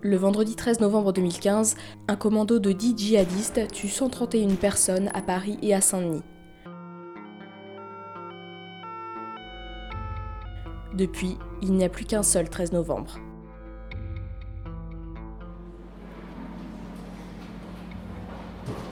Le 0.00 0.16
vendredi 0.16 0.54
13 0.54 0.78
novembre 0.78 1.12
2015, 1.12 1.74
un 2.06 2.14
commando 2.14 2.60
de 2.60 2.70
10 2.70 2.94
djihadistes 2.96 3.66
tue 3.72 3.88
131 3.88 4.54
personnes 4.54 5.10
à 5.12 5.22
Paris 5.22 5.58
et 5.60 5.74
à 5.74 5.80
Saint-Denis. 5.80 6.22
Depuis, 10.94 11.36
il 11.62 11.72
n'y 11.72 11.84
a 11.84 11.88
plus 11.88 12.04
qu'un 12.04 12.22
seul 12.22 12.48
13 12.48 12.70
novembre. 12.74 13.18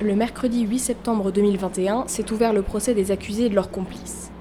Le 0.00 0.16
mercredi 0.16 0.62
8 0.62 0.78
septembre 0.80 1.30
2021 1.30 2.08
s'est 2.08 2.32
ouvert 2.32 2.52
le 2.52 2.62
procès 2.62 2.94
des 2.94 3.12
accusés 3.12 3.44
et 3.44 3.48
de 3.48 3.54
leurs 3.54 3.70
complices. 3.70 4.32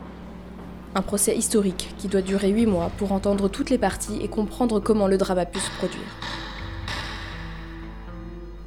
Un 0.95 1.03
procès 1.03 1.37
historique 1.37 1.93
qui 1.99 2.07
doit 2.07 2.23
durer 2.23 2.49
8 2.49 2.65
mois 2.65 2.89
pour 2.97 3.11
entendre 3.11 3.49
toutes 3.49 3.69
les 3.69 3.77
parties 3.77 4.17
et 4.23 4.29
comprendre 4.29 4.79
comment 4.79 5.07
le 5.07 5.19
drame 5.19 5.37
a 5.37 5.45
pu 5.45 5.59
se 5.59 5.69
produire. 5.77 6.01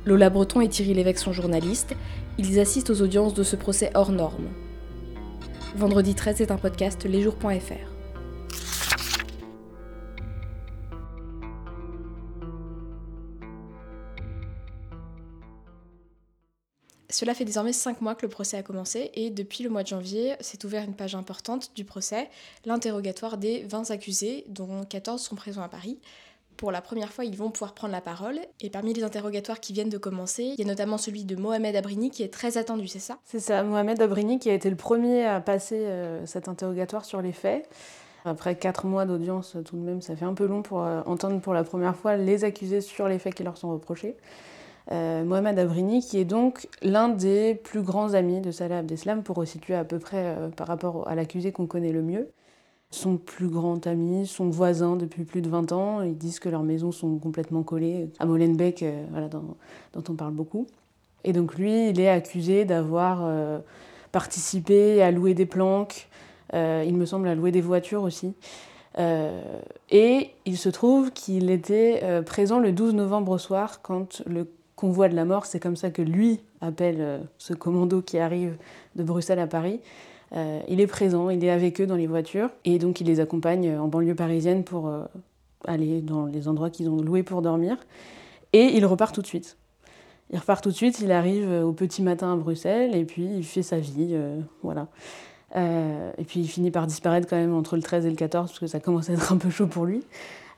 Lola 0.09 0.31
Breton 0.31 0.63
et 0.63 0.71
Thierry 0.71 0.95
Lévesque 0.95 1.19
sont 1.19 1.35
journalistes. 1.35 1.95
Ils 2.39 2.59
assistent 2.61 2.89
aux 2.89 3.03
audiences 3.03 3.35
de 3.35 3.43
ce 3.43 3.57
procès 3.57 3.91
hors 3.93 4.11
norme. 4.11 4.49
Vendredi 5.77 6.15
13 6.15 6.41
est 6.41 6.51
un 6.51 6.57
podcast 6.57 7.05
lesjours.fr. 7.05 7.99
Cela 17.11 17.35
fait 17.35 17.45
désormais 17.45 17.75
5 17.75 18.01
mois 18.01 18.15
que 18.15 18.25
le 18.25 18.31
procès 18.31 18.57
a 18.57 18.63
commencé 18.63 19.11
et 19.13 19.29
depuis 19.29 19.63
le 19.63 19.69
mois 19.69 19.83
de 19.83 19.89
janvier 19.89 20.37
s'est 20.41 20.65
ouvert 20.65 20.85
une 20.85 20.95
page 20.95 21.17
importante 21.17 21.73
du 21.75 21.85
procès, 21.85 22.31
l'interrogatoire 22.65 23.37
des 23.37 23.65
20 23.65 23.91
accusés, 23.91 24.45
dont 24.49 24.85
14 24.85 25.21
sont 25.21 25.35
présents 25.35 25.63
à 25.63 25.69
Paris. 25.69 25.99
Pour 26.59 26.73
la 26.73 26.83
première 26.83 27.13
fois, 27.13 27.25
ils 27.25 27.37
vont 27.37 27.53
pouvoir 27.53 27.73
prendre 27.73 27.93
la 27.93 28.01
parole. 28.01 28.41
Et 28.61 28.69
parmi 28.69 28.93
les 28.93 29.05
interrogatoires 29.05 29.61
qui 29.61 29.73
viennent 29.73 29.89
de 29.89 29.97
commencer, 29.97 30.43
il 30.43 30.59
y 30.59 30.65
a 30.65 30.67
notamment 30.67 30.99
celui 30.99 31.25
de 31.25 31.37
Mohamed 31.37 31.77
Abrini 31.77 32.11
qui 32.11 32.25
est 32.25 32.33
très 32.35 32.59
attendu, 32.59 32.89
c'est 32.89 32.99
ça? 32.99 33.19
C'est 33.25 33.39
ça, 33.39 33.63
Mohamed 33.63 34.03
Abrini 34.03 34.41
qui 34.41 34.51
a 34.51 34.55
été 34.55 34.69
le 34.69 34.75
premier 34.75 35.25
à 35.25 35.41
passer 35.41 35.77
euh, 35.87 36.27
cet 36.27 36.49
interrogatoire 36.49 37.05
sur 37.05 37.23
les 37.23 37.31
faits. 37.31 37.69
Après 38.25 38.57
4 38.57 38.87
mois 38.87 39.07
d'audience, 39.07 39.57
tout 39.65 39.77
de 39.77 39.83
même, 39.83 40.03
ça 40.03 40.17
fait 40.17 40.25
un 40.25 40.35
peu 40.35 40.47
long 40.47 40.63
pour 40.63 40.83
euh, 40.83 41.01
entendre 41.07 41.41
pour 41.41 41.55
la 41.55 41.63
première 41.63 41.95
fois 41.95 42.17
les 42.17 42.43
accusés 42.43 42.81
sur 42.81 43.07
les 43.07 43.21
faits 43.21 43.37
qui 43.37 43.45
leur 43.45 43.57
sont 43.57 43.71
reprochés. 43.71 44.17
Euh, 44.91 45.23
Mohamed 45.23 45.61
Abrini, 45.61 46.01
qui 46.01 46.19
est 46.19 46.25
donc 46.25 46.67
l'un 46.83 47.09
des 47.09 47.55
plus 47.55 47.83
grands 47.83 48.15
amis 48.15 48.41
de 48.41 48.51
Salah 48.51 48.79
Abdeslam, 48.79 49.23
pour 49.23 49.37
resituer 49.37 49.77
à 49.77 49.85
peu 49.85 50.01
près 50.01 50.37
par 50.57 50.67
rapport 50.67 51.07
à 51.07 51.15
l'accusé 51.15 51.53
qu'on 51.53 51.69
connaît 51.69 51.93
le 51.93 52.03
mieux 52.03 52.33
son 52.91 53.19
plus 53.19 53.49
grand 53.49 53.87
ami, 53.87 54.27
son 54.27 54.49
voisin 54.49 54.97
depuis 54.97 55.25
plus 55.25 55.43
de 55.43 55.49
20 55.49 55.73
ans. 55.73 56.03
Ils 56.03 56.17
disent 56.17 56.41
que 56.41 56.49
leurs 56.49 56.63
maisons 56.63 56.93
sont 56.93 57.19
complètement 57.19 57.63
collées 57.63 58.09
à 58.19 58.27
Molenbeek, 58.27 58.83
euh, 58.83 59.29
dont, 59.29 60.05
on 60.09 60.15
parle 60.15 60.33
beaucoup. 60.33 60.67
Et 61.25 61.33
donc 61.33 61.57
lui, 61.57 61.91
il 61.91 62.01
est 62.01 62.09
accusé 62.09 62.65
d'avoir 62.65 63.21
euh, 63.23 63.59
participé 64.13 65.03
à 65.03 65.11
louer 65.11 65.35
des 65.35 65.47
planques, 65.47 66.09
euh, 66.55 66.83
il 66.87 66.97
me 66.97 67.05
semble 67.05 67.29
à 67.29 67.35
louer 67.35 67.53
des 67.53 67.61
voitures 67.61 68.03
aussi. 68.03 68.33
et 69.91 70.31
il 70.45 70.57
se 70.57 70.69
trouve 70.71 71.13
qu'il 71.13 71.51
était 71.51 72.03
présent 72.25 72.59
le 72.59 72.73
12 72.73 72.95
novembre 72.95 73.33
au 73.33 73.39
soir 73.39 73.81
quand 73.81 74.23
le 74.27 74.51
convoi 74.75 75.09
de 75.09 75.15
la 75.15 75.25
mort, 75.25 75.47
c'est 75.47 75.61
comme 75.61 75.77
ça 75.77 75.91
que 75.91 76.03
lui 76.03 76.41
appelle 76.61 77.21
ce 77.37 77.55
commando 77.55 78.03
qui 78.03 78.19
arrive 78.19 78.57
de 78.97 79.05
Bruxelles 79.05 79.39
à 79.39 79.47
Paris, 79.47 79.81
euh, 80.35 80.61
il 80.69 80.81
est 80.81 80.87
présent, 80.87 81.31
il 81.31 81.45
est 81.45 81.51
avec 81.51 81.81
eux 81.81 81.87
dans 81.87 81.97
les 81.97 82.07
voitures 82.07 82.51
et 82.65 82.79
donc 82.79 83.01
il 83.01 83.07
les 83.07 83.21
accompagne 83.21 83.79
en 83.79 83.89
banlieue 83.89 84.15
parisienne 84.15 84.65
pour 84.65 84.89
euh, 84.89 85.05
aller 85.67 86.03
dans 86.03 86.27
les 86.27 86.49
endroits 86.49 86.71
qu'ils 86.71 86.89
ont 86.89 87.01
loués 87.01 87.23
pour 87.23 87.43
dormir. 87.43 87.77
Et 88.53 88.65
il 88.77 88.85
repart 88.87 89.15
tout 89.15 89.23
de 89.23 89.27
suite. 89.27 89.57
Il 90.31 90.39
repart 90.39 90.63
tout 90.63 90.71
de 90.71 90.75
suite, 90.75 91.01
il 91.01 91.11
arrive 91.11 91.51
au 91.51 91.73
petit 91.73 92.03
matin 92.03 92.35
à 92.35 92.37
Bruxelles 92.37 92.95
et 92.95 93.05
puis 93.05 93.25
il 93.25 93.45
fait 93.45 93.63
sa 93.63 93.79
vie, 93.79 94.11
euh, 94.13 94.39
voilà. 94.63 94.89
et 95.57 96.25
puis 96.25 96.41
il 96.41 96.47
finit 96.47 96.71
par 96.71 96.87
disparaître 96.87 97.27
quand 97.27 97.37
même 97.37 97.55
entre 97.55 97.77
le 97.77 97.83
13 97.83 98.05
et 98.05 98.11
le 98.11 98.17
14 98.17 98.51
parce 98.51 98.59
que 98.59 98.67
ça 98.67 98.79
commence 98.79 99.09
à 99.09 99.15
être 99.15 99.33
un 99.33 99.39
peu 99.39 99.49
chaud 99.49 99.67
pour 99.67 99.87
lui. 99.87 100.03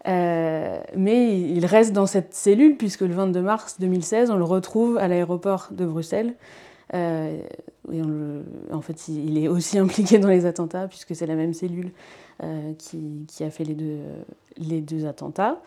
mais 0.04 1.40
il 1.40 1.64
reste 1.66 1.92
dans 1.92 2.06
cette 2.06 2.34
cellule 2.34 2.76
puisque 2.76 3.02
le 3.02 3.14
22 3.14 3.40
mars 3.42 3.76
2016, 3.78 4.32
on 4.32 4.36
le 4.36 4.44
retrouve 4.44 4.98
à 4.98 5.06
l'aéroport 5.06 5.68
de 5.70 5.86
Bruxelles 5.86 6.34
euh, 6.94 8.42
en 8.72 8.80
fait, 8.80 9.08
il 9.08 9.38
est 9.38 9.48
aussi 9.48 9.78
impliqué 9.84 10.18
dans 10.18 10.28
les 10.28 10.46
attentats, 10.46 10.88
puisque 10.88 11.14
c'est 11.14 11.26
la 11.26 11.36
même 11.36 11.54
cellule 11.54 11.92
euh, 12.42 12.72
qui, 12.74 13.44
a 13.44 13.50
fait 13.50 13.64
les 13.64 14.80
deux, 14.80 15.06
attentats. 15.06 15.60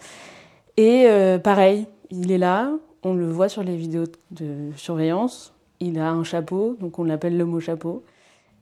Et 0.77 1.05
euh, 1.07 1.37
pareil, 1.37 1.87
il 2.09 2.31
est 2.31 2.37
là, 2.37 2.71
on 3.03 3.13
le 3.13 3.29
voit 3.29 3.49
sur 3.49 3.63
les 3.63 3.75
vidéos 3.75 4.05
de 4.31 4.71
surveillance, 4.75 5.53
il 5.79 5.99
a 5.99 6.09
un 6.09 6.23
chapeau, 6.23 6.77
donc 6.79 6.99
on 6.99 7.03
l'appelle 7.03 7.37
le 7.37 7.45
mot 7.45 7.59
chapeau, 7.59 8.03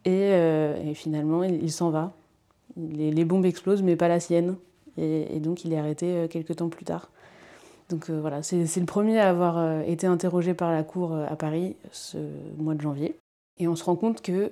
et, 0.04 0.34
finalement, 0.96 1.44
il, 1.44 1.72
s'en 1.72 1.92
va. 1.92 2.14
Les, 2.76 3.24
bombes 3.24 3.46
explosent, 3.46 3.84
mais 3.84 3.96
pas 3.96 4.08
la 4.08 4.20
sienne. 4.20 4.56
Et 4.98 5.40
donc, 5.40 5.64
il 5.64 5.74
est 5.74 5.78
arrêté 5.78 6.28
quelques 6.30 6.56
temps 6.56 6.70
plus 6.70 6.86
tard. 6.86 7.12
Euh, 7.94 8.20
voilà, 8.22 8.44
c'est 8.44 8.80
le 8.80 8.86
premier 8.86 9.20
à 9.20 9.30
avoir 9.30 9.58
euh, 9.58 9.82
été 9.82 10.08
interrogé 10.08 10.54
par 10.54 10.72
la 10.72 10.84
Cour 10.84 11.14
euh, 11.14 11.26
à 11.30 11.36
Paris 11.36 11.76
ce 11.92 12.18
mois 12.58 12.74
de 12.74 12.82
janvier. 12.82 13.16
Et 13.60 13.68
on 13.68 13.76
se 13.76 13.84
rend 13.84 13.96
compte 13.96 14.22
que 14.22 14.52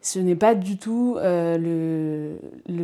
ce 0.00 0.18
n'est 0.18 0.36
pas 0.36 0.54
du 0.54 0.78
tout 0.78 1.16
le, 1.22 2.34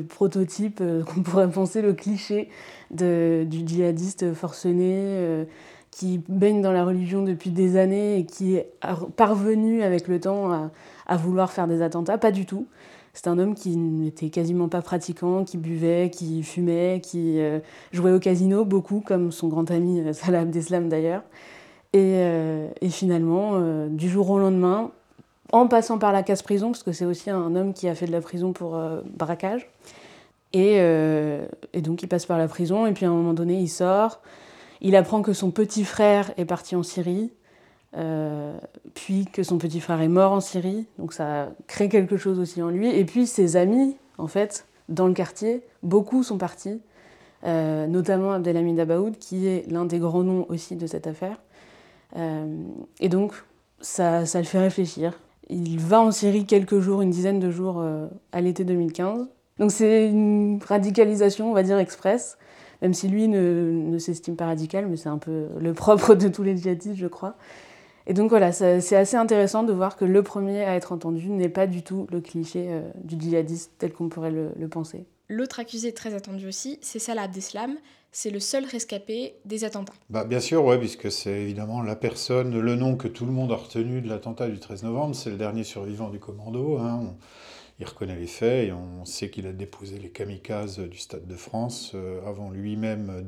prototype 0.09 0.81
qu'on 1.05 1.23
pourrait 1.23 1.51
penser, 1.51 1.83
le 1.83 1.93
cliché 1.93 2.49
du 2.93 3.67
djihadiste 3.67 4.35
forcené 4.35 5.45
qui 5.91 6.21
baigne 6.29 6.63
dans 6.63 6.71
la 6.71 6.85
religion 6.85 7.25
depuis 7.25 7.51
des 7.51 7.77
années 7.77 8.19
et 8.19 8.25
qui 8.25 8.55
est 8.55 8.71
parvenu 9.17 9.83
avec 9.83 10.07
le 10.07 10.21
temps 10.21 10.71
à 11.09 11.17
vouloir 11.17 11.51
faire 11.51 11.67
des 11.67 11.83
attentats. 11.83 12.19
Pas 12.19 12.31
du 12.31 12.47
tout. 12.47 12.69
C'est 13.15 13.27
un 13.29 13.39
homme 13.39 13.55
qui 13.55 13.77
n'était 13.77 14.31
quasiment 14.31 14.69
pas 14.69 14.83
pratiquant, 14.83 15.45
qui 15.45 15.57
buvait, 15.57 16.11
qui 16.11 16.43
fumait, 16.43 17.01
qui 17.03 17.41
euh, 17.41 17.59
jouait 17.93 18.13
au 18.13 18.21
casino 18.21 18.65
beaucoup, 18.65 19.03
comme 19.05 19.33
son 19.33 19.49
grand 19.49 19.71
ami 19.71 20.01
euh, 20.01 20.13
Salah 20.13 20.41
Abdeslam 20.41 20.89
d'ailleurs. 20.89 21.23
Et, 21.93 22.15
euh, 22.17 22.69
finalement, 22.91 23.59
du 23.89 24.09
jour 24.09 24.29
au 24.31 24.39
lendemain, 24.39 24.91
en 25.53 25.67
passant 25.67 25.99
par 25.99 26.13
la 26.13 26.23
casse 26.23 26.43
prison, 26.43 26.71
parce 26.71 26.83
que 26.83 26.93
c'est 26.93 27.07
aussi 27.07 27.31
un 27.31 27.57
homme 27.57 27.73
qui 27.73 27.89
a 27.89 27.95
fait 27.95 28.07
de 28.07 28.13
la 28.13 28.21
prison 28.21 28.53
pour 28.53 28.79
braquage, 29.17 29.69
et, 30.53 30.77
et, 30.77 31.81
donc 31.81 32.03
il 32.03 32.09
passe 32.09 32.27
par 32.27 32.37
la 32.37 32.47
prison, 32.47 32.87
et 32.87 32.93
puis 32.93 33.07
à 33.07 33.09
un 33.09 33.13
moment 33.13 33.33
donné, 33.33 33.59
il 33.59 33.69
sort. 33.69 34.21
Il 34.83 34.97
apprend 34.97 35.23
que 35.23 35.33
son 35.33 35.51
petit 35.51 35.85
frère 35.85 36.31
est 36.37 36.45
parti 36.45 36.77
en 36.77 36.83
Syrie. 36.83 37.31
Euh, 37.99 38.57
puis 38.95 39.27
que 39.27 39.43
son 39.43 39.59
petit 39.59 39.81
frère 39.81 40.01
est 40.01 40.09
mort 40.09 40.33
en 40.33 40.41
Syrie, 40.41 40.87
donc 40.99 41.13
ça 41.13 41.51
crée 41.67 41.89
quelque 41.89 42.17
chose 42.17 42.39
aussi 42.39 42.63
en 42.63 42.69
lui. 42.69 42.89
Et 42.89 43.05
puis 43.05 43.27
ses 43.27 43.57
amis, 43.57 43.97
en 44.19 44.29
fait, 44.29 44.67
dans 44.89 45.09
le 45.09 45.15
quartier, 45.15 45.65
beaucoup 45.83 46.23
sont 46.23 46.39
partis, 46.39 46.81
euh, 47.45 47.87
notamment 47.87 48.33
Abdelhamid 48.33 48.79
Abaoud, 48.79 49.19
qui 49.19 49.49
est 49.49 49.69
l'un 49.71 49.85
des 49.85 49.99
grands 49.99 50.23
noms 50.23 50.47
aussi 50.49 50.77
de 50.77 50.87
cette 50.87 51.07
affaire. 51.07 51.41
Euh, 52.17 52.47
et 53.01 53.09
donc, 53.09 53.33
ça, 53.81 54.21
le 54.21 54.45
fait 54.45 54.61
réfléchir. 54.61 55.19
Il 55.51 55.81
va 55.81 56.01
en 56.01 56.13
Syrie 56.13 56.45
quelques 56.45 56.79
jours, 56.79 57.03
une 57.03 57.11
dizaine 57.11 57.41
de 57.41 57.51
jours 57.51 57.83
à 58.33 58.41
l'été 58.41 58.65
2015. 58.65 59.29
Donc 59.59 59.73
c'est 59.73 60.09
une 60.09 60.61
radicalisation, 60.65 61.51
on 61.51 61.55
va 61.55 61.63
dire, 61.63 61.79
express, 61.79 62.39
même 62.83 62.93
si 62.93 63.09
lui 63.09 63.29
ne, 63.29 63.73
ne 63.73 63.99
s'estime 63.99 64.37
pas 64.37 64.47
radical, 64.47 64.87
mais 64.87 64.97
c'est 64.97 65.09
un 65.09 65.19
peu 65.19 65.47
le 65.59 65.73
propre 65.75 66.15
de 66.15 66.29
tous 66.29 66.43
les 66.43 66.57
djihadistes, 66.57 66.97
je 66.97 67.07
crois. 67.07 67.35
Et 68.09 68.15
donc 68.15 68.31
voilà, 68.31 68.53
c'est 68.53 68.97
assez 68.97 69.17
intéressant 69.19 69.65
de 69.65 69.73
voir 69.73 69.97
que 69.97 70.07
le 70.07 70.23
premier 70.23 70.65
à 70.65 70.75
être 70.75 70.93
entendu 70.93 71.29
n'est 71.29 71.51
pas 71.51 71.67
du 71.67 71.83
tout 71.83 72.07
le 72.11 72.23
cliché 72.23 72.69
euh, 72.71 72.81
du 73.05 73.21
djihadiste 73.21 73.73
tel 73.77 73.93
qu'on 73.93 74.09
pourrait 74.09 74.31
le, 74.31 74.69
penser. 74.69 75.05
L'autre 75.29 75.61
accusé 75.61 75.93
très 75.93 76.15
attendu 76.15 76.49
aussi, 76.49 76.79
c'est 76.81 76.99
Salah 76.99 77.25
Abdeslam. 77.25 77.77
C'est 78.11 78.31
le 78.31 78.41
seul 78.41 78.65
rescapé 78.65 79.35
des 79.45 79.65
attentats. 79.65 79.93
Bah, 80.09 80.25
bien 80.25 80.41
sûr, 80.41 80.65
ouais, 80.65 80.79
puisque 80.79 81.13
c'est 81.13 81.43
évidemment 81.43 81.83
la 81.83 81.95
personne, 81.95 82.59
le 82.59 82.75
nom 82.75 82.97
que 82.97 83.07
tout 83.07 83.27
le 83.27 83.33
monde 83.33 83.53
a 83.53 83.57
retenu 83.57 84.01
de 84.01 84.09
l'attentat 84.09 84.49
du 84.49 84.59
13 84.59 84.85
novembre. 84.85 85.15
C'est 85.15 85.29
le 85.29 85.37
dernier 85.37 85.63
survivant 85.63 86.09
du 86.09 86.19
commando. 86.19 86.79
Hein. 86.79 87.15
Il 87.81 87.87
reconnaît 87.87 88.19
les 88.19 88.27
faits 88.27 88.69
et 88.69 88.73
on 88.73 89.05
sait 89.05 89.31
qu'il 89.31 89.47
a 89.47 89.53
déposé 89.53 89.99
les 89.99 90.11
kamikazes 90.11 90.81
du 90.81 90.99
Stade 90.99 91.27
de 91.27 91.37
France 91.37 91.93
euh, 91.95 92.21
avant 92.27 92.51
lui-même 92.51 93.25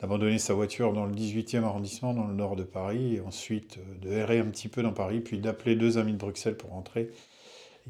d'abandonner 0.00 0.38
sa 0.38 0.54
voiture 0.54 0.92
dans 0.92 1.06
le 1.06 1.12
18e 1.12 1.64
arrondissement, 1.64 2.14
dans 2.14 2.26
le 2.26 2.34
nord 2.34 2.54
de 2.54 2.62
Paris, 2.62 3.16
et 3.16 3.20
ensuite 3.20 3.78
euh, 3.78 4.06
de 4.06 4.12
errer 4.12 4.38
un 4.38 4.46
petit 4.46 4.68
peu 4.68 4.82
dans 4.82 4.92
Paris, 4.92 5.20
puis 5.20 5.38
d'appeler 5.38 5.74
deux 5.74 5.98
amis 5.98 6.12
de 6.12 6.18
Bruxelles 6.18 6.56
pour 6.56 6.70
rentrer. 6.70 7.10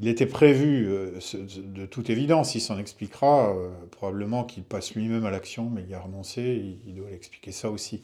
Il 0.00 0.08
était 0.08 0.26
prévu, 0.26 0.88
euh, 0.88 1.20
de 1.58 1.84
toute 1.84 2.08
évidence, 2.08 2.54
il 2.54 2.60
s'en 2.60 2.78
expliquera, 2.78 3.54
probablement 3.90 4.44
qu'il 4.44 4.64
passe 4.64 4.94
lui-même 4.94 5.26
à 5.26 5.30
l'action, 5.30 5.68
mais 5.70 5.84
il 5.86 5.94
a 5.94 6.00
renoncé, 6.00 6.78
il 6.86 6.94
doit 6.94 7.10
l'expliquer 7.10 7.52
ça 7.52 7.70
aussi. 7.70 8.02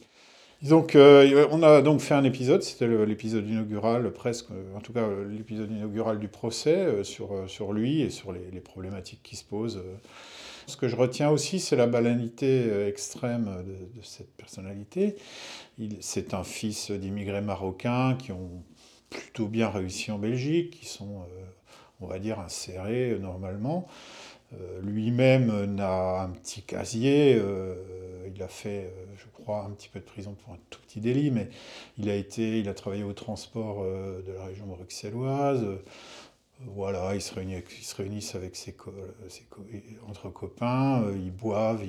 Donc, 0.61 0.95
euh, 0.95 1.47
on 1.51 1.63
a 1.63 1.81
donc 1.81 2.01
fait 2.01 2.13
un 2.13 2.23
épisode, 2.23 2.61
c'était 2.61 2.87
l'épisode 3.05 3.47
inaugural, 3.49 4.11
presque, 4.11 4.47
en 4.75 4.79
tout 4.79 4.93
cas 4.93 5.07
l'épisode 5.27 5.71
inaugural 5.71 6.19
du 6.19 6.27
procès 6.27 7.03
sur, 7.03 7.73
lui 7.73 8.01
et 8.01 8.11
sur 8.11 8.31
les, 8.31 8.59
problématiques 8.59 9.21
qui 9.23 9.35
se 9.35 9.43
posent. 9.43 9.81
Ce 10.67 10.77
que 10.77 10.87
je 10.87 10.95
retiens 10.95 11.31
aussi, 11.31 11.59
c'est 11.59 11.75
la 11.75 11.87
banalité 11.87 12.87
extrême 12.87 13.63
de, 13.65 14.01
cette 14.03 14.31
personnalité. 14.35 15.15
C'est 15.99 16.35
un 16.35 16.43
fils 16.43 16.91
d'immigrés 16.91 17.41
marocains 17.41 18.15
qui 18.15 18.31
ont 18.31 18.63
plutôt 19.09 19.47
bien 19.47 19.67
réussi 19.67 20.11
en 20.11 20.19
Belgique, 20.19 20.79
qui 20.79 20.85
sont, 20.85 21.25
on 22.01 22.05
va 22.05 22.19
dire, 22.19 22.39
insérés 22.39 23.17
normalement. 23.19 23.87
Euh, 24.53 24.81
lui-même 24.81 25.65
n'a 25.75 26.23
un 26.23 26.29
petit 26.29 26.61
casier, 26.61 27.35
euh, 27.39 27.75
il 28.33 28.43
a 28.43 28.49
fait, 28.49 28.85
euh, 28.85 29.05
je 29.17 29.25
un 29.59 29.71
petit 29.71 29.89
peu 29.89 29.99
de 29.99 30.05
prison 30.05 30.35
pour 30.43 30.53
un 30.53 30.57
tout 30.69 30.79
petit 30.81 30.99
délit, 30.99 31.31
mais 31.31 31.49
il 31.97 32.09
a 32.09 32.15
été, 32.15 32.59
il 32.59 32.69
a 32.69 32.73
travaillé 32.73 33.03
au 33.03 33.13
transport 33.13 33.83
de 33.83 34.31
la 34.31 34.45
région 34.45 34.65
bruxelloise. 34.65 35.65
voilà, 36.67 37.15
ils 37.15 37.21
se, 37.21 37.33
réunissent, 37.33 38.35
avec 38.35 38.55
ses, 38.55 38.75
entre 40.07 40.29
copains, 40.29 41.03
ils 41.15 41.31
boivent, 41.31 41.83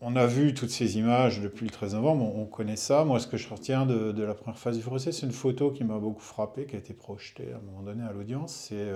on 0.00 0.16
a 0.16 0.26
vu 0.26 0.52
toutes 0.52 0.70
ces 0.70 0.98
images 0.98 1.40
depuis 1.40 1.64
le 1.64 1.70
13 1.70 1.94
novembre, 1.94 2.24
on, 2.36 2.44
connaît 2.44 2.76
ça. 2.76 3.04
Moi, 3.04 3.20
ce 3.20 3.26
que 3.26 3.36
je 3.36 3.48
retiens 3.48 3.86
de, 3.86 4.22
la 4.22 4.34
première 4.34 4.58
phase 4.58 4.76
du 4.76 4.82
procès, 4.82 5.12
c'est 5.12 5.26
une 5.26 5.32
photo 5.32 5.70
qui 5.70 5.84
m'a 5.84 5.98
beaucoup 5.98 6.20
frappé, 6.20 6.66
qui 6.66 6.76
a 6.76 6.78
été 6.78 6.92
projetée 6.92 7.52
à 7.52 7.56
un 7.56 7.60
moment 7.60 7.82
donné 7.82 8.02
à 8.04 8.12
l'audience. 8.12 8.66
C'est 8.68 8.90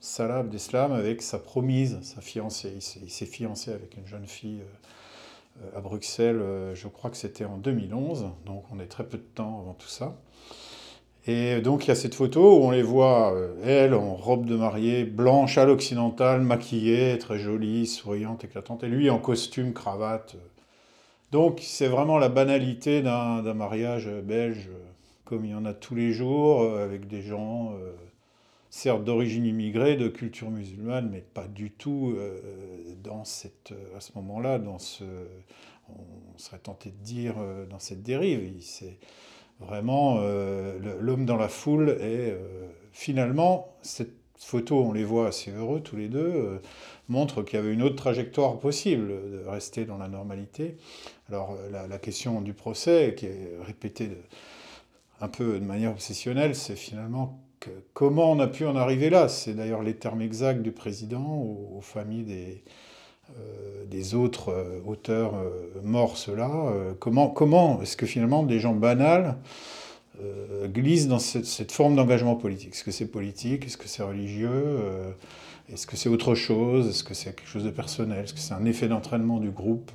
Salah 0.00 0.38
Abdeslam 0.38 0.92
avec 0.92 1.20
sa 1.20 1.38
promise, 1.38 1.98
sa 2.00 2.22
fiancée. 2.22 2.72
Il 3.02 3.10
s'est 3.10 3.26
fiancé 3.26 3.70
avec 3.70 3.98
une 3.98 4.06
jeune 4.06 4.26
fille 4.26 4.62
euh, 4.62 4.88
à 5.74 5.80
Bruxelles, 5.80 6.40
euh, 6.40 6.74
je 6.74 6.88
crois 6.88 7.10
que 7.10 7.16
c'était 7.16 7.44
en 7.44 7.56
2011, 7.56 8.26
donc 8.46 8.64
on 8.72 8.80
est 8.80 8.86
très 8.86 9.04
peu 9.04 9.18
de 9.18 9.22
temps 9.22 9.60
avant 9.60 9.74
tout 9.74 9.88
ça. 9.88 10.16
Et 11.26 11.60
donc 11.60 11.84
il 11.84 11.88
y 11.88 11.90
a 11.90 11.94
cette 11.94 12.14
photo 12.14 12.58
où 12.58 12.64
on 12.64 12.70
les 12.70 12.82
voit, 12.82 13.34
euh, 13.34 13.54
elle 13.62 13.94
en 13.94 14.14
robe 14.14 14.46
de 14.46 14.56
mariée, 14.56 15.04
blanche 15.04 15.58
à 15.58 15.64
l'occidentale, 15.66 16.40
maquillée, 16.40 17.18
très 17.18 17.38
jolie, 17.38 17.86
souriante, 17.86 18.44
éclatante, 18.44 18.84
et 18.84 18.88
lui 18.88 19.10
en 19.10 19.18
costume, 19.18 19.72
cravate. 19.72 20.36
Donc 21.30 21.60
c'est 21.62 21.88
vraiment 21.88 22.18
la 22.18 22.28
banalité 22.28 23.02
d'un 23.02 23.54
mariage 23.54 24.08
belge, 24.24 24.70
comme 25.24 25.44
il 25.44 25.52
y 25.52 25.54
en 25.54 25.64
a 25.64 25.74
tous 25.74 25.94
les 25.94 26.12
jours, 26.12 26.74
avec 26.74 27.06
des 27.06 27.22
gens 27.22 27.72
certes 28.70 29.02
d'origine 29.02 29.44
immigrée, 29.44 29.96
de 29.96 30.08
culture 30.08 30.50
musulmane, 30.50 31.10
mais 31.10 31.20
pas 31.20 31.48
du 31.48 31.72
tout 31.72 32.14
euh, 32.16 32.40
dans 33.02 33.24
cette, 33.24 33.72
euh, 33.72 33.96
à 33.96 34.00
ce 34.00 34.12
moment-là, 34.14 34.58
dans 34.58 34.78
ce, 34.78 35.04
on 35.88 36.38
serait 36.38 36.60
tenté 36.60 36.90
de 36.90 37.04
dire, 37.04 37.34
euh, 37.38 37.66
dans 37.66 37.80
cette 37.80 38.02
dérive. 38.02 38.48
C'est 38.60 38.98
vraiment 39.58 40.20
l'homme 41.00 41.26
dans 41.26 41.36
la 41.36 41.50
foule 41.50 41.90
et 42.00 42.34
finalement, 42.92 43.76
cette 43.82 44.14
photo, 44.38 44.82
on 44.82 44.92
les 44.94 45.04
voit 45.04 45.28
assez 45.28 45.50
heureux 45.50 45.82
tous 45.82 45.96
les 45.96 46.08
deux, 46.08 46.62
montre 47.10 47.42
qu'il 47.42 47.58
y 47.58 47.62
avait 47.62 47.74
une 47.74 47.82
autre 47.82 47.96
trajectoire 47.96 48.58
possible 48.58 49.08
de 49.08 49.44
rester 49.46 49.84
dans 49.84 49.98
la 49.98 50.08
normalité. 50.08 50.78
Alors 51.28 51.58
la 51.70 51.98
question 51.98 52.40
du 52.40 52.54
procès, 52.54 53.14
qui 53.14 53.26
est 53.26 53.50
répétée 53.60 54.12
un 55.20 55.28
peu 55.28 55.60
de 55.60 55.64
manière 55.66 55.90
obsessionnelle, 55.90 56.54
c'est 56.54 56.74
finalement 56.74 57.38
comment 57.92 58.30
on 58.30 58.38
a 58.40 58.46
pu 58.46 58.66
en 58.66 58.76
arriver 58.76 59.10
là? 59.10 59.28
C'est 59.28 59.54
d'ailleurs 59.54 59.82
les 59.82 59.94
termes 59.94 60.22
exacts 60.22 60.62
du 60.62 60.72
président 60.72 61.26
aux, 61.26 61.80
familles 61.82 62.24
des, 62.24 62.62
euh, 63.38 64.16
autres 64.16 64.50
euh, 64.50 64.80
auteurs 64.86 65.34
euh, 65.34 65.70
morts, 65.82 66.16
ceux-là. 66.16 66.72
comment 66.98 67.28
comment 67.28 67.80
est-ce 67.82 67.96
que 67.96 68.06
finalement 68.06 68.42
des 68.42 68.60
gens 68.60 68.74
banals 68.74 69.36
glissent 70.66 71.08
dans 71.08 71.18
cette, 71.18 71.72
forme 71.72 71.96
d'engagement 71.96 72.36
politique? 72.36 72.74
Est-ce 72.74 72.84
que 72.84 72.90
c'est 72.90 73.06
politique? 73.06 73.64
Est-ce 73.64 73.78
que 73.78 73.88
c'est 73.88 74.02
religieux? 74.02 74.78
Est-ce 75.72 75.86
que 75.86 75.96
c'est 75.96 76.10
autre 76.10 76.34
chose? 76.34 76.88
Est-ce 76.88 77.04
que 77.04 77.14
c'est 77.14 77.34
quelque 77.34 77.48
chose 77.48 77.64
de 77.64 77.70
personnel? 77.70 78.24
Est-ce 78.24 78.34
que 78.34 78.40
c'est 78.40 78.52
un 78.52 78.66
effet 78.66 78.88
d'entraînement 78.88 79.38
du 79.38 79.50
groupe? 79.50 79.90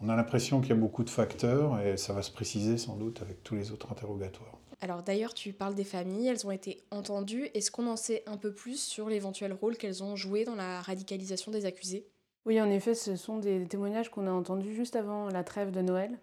On 0.00 0.08
a 0.08 0.16
l'impression 0.16 0.60
qu'il 0.60 0.70
y 0.70 0.72
a 0.72 0.76
beaucoup 0.76 1.04
de 1.04 1.10
facteurs 1.10 1.78
et 1.80 1.98
ça 1.98 2.14
va 2.14 2.22
se 2.22 2.30
préciser 2.30 2.78
sans 2.78 2.96
doute 2.96 3.20
avec 3.20 3.42
tous 3.42 3.54
les 3.54 3.70
autres 3.70 3.92
interrogatoires. 3.92 4.58
Alors 4.86 5.02
d'ailleurs, 5.02 5.34
tu 5.34 5.52
parles 5.52 5.74
des 5.74 5.82
familles, 5.82 6.28
elles 6.28 6.46
ont 6.46 6.52
été 6.52 6.80
entendues. 6.92 7.48
Est-ce 7.54 7.72
qu'on 7.72 7.88
en 7.88 7.96
sait 7.96 8.22
un 8.26 8.36
peu 8.36 8.52
plus 8.52 8.80
sur 8.80 9.08
l'éventuel 9.08 9.52
rôle 9.52 9.76
qu'elles 9.76 10.04
ont 10.04 10.14
joué 10.14 10.44
dans 10.44 10.54
la 10.54 10.80
radicalisation 10.80 11.50
des 11.50 11.66
accusés? 11.66 12.06
Oui, 12.44 12.60
en 12.60 12.70
effet, 12.70 12.94
ce 12.94 13.16
sont 13.16 13.38
des 13.38 13.66
témoignages 13.66 14.12
qu'on 14.12 14.28
a 14.28 14.30
entendus 14.30 14.72
juste 14.76 14.94
avant 14.94 15.28
la 15.28 15.42
trêve 15.42 15.72
de 15.72 15.80
Noël. 15.80 16.16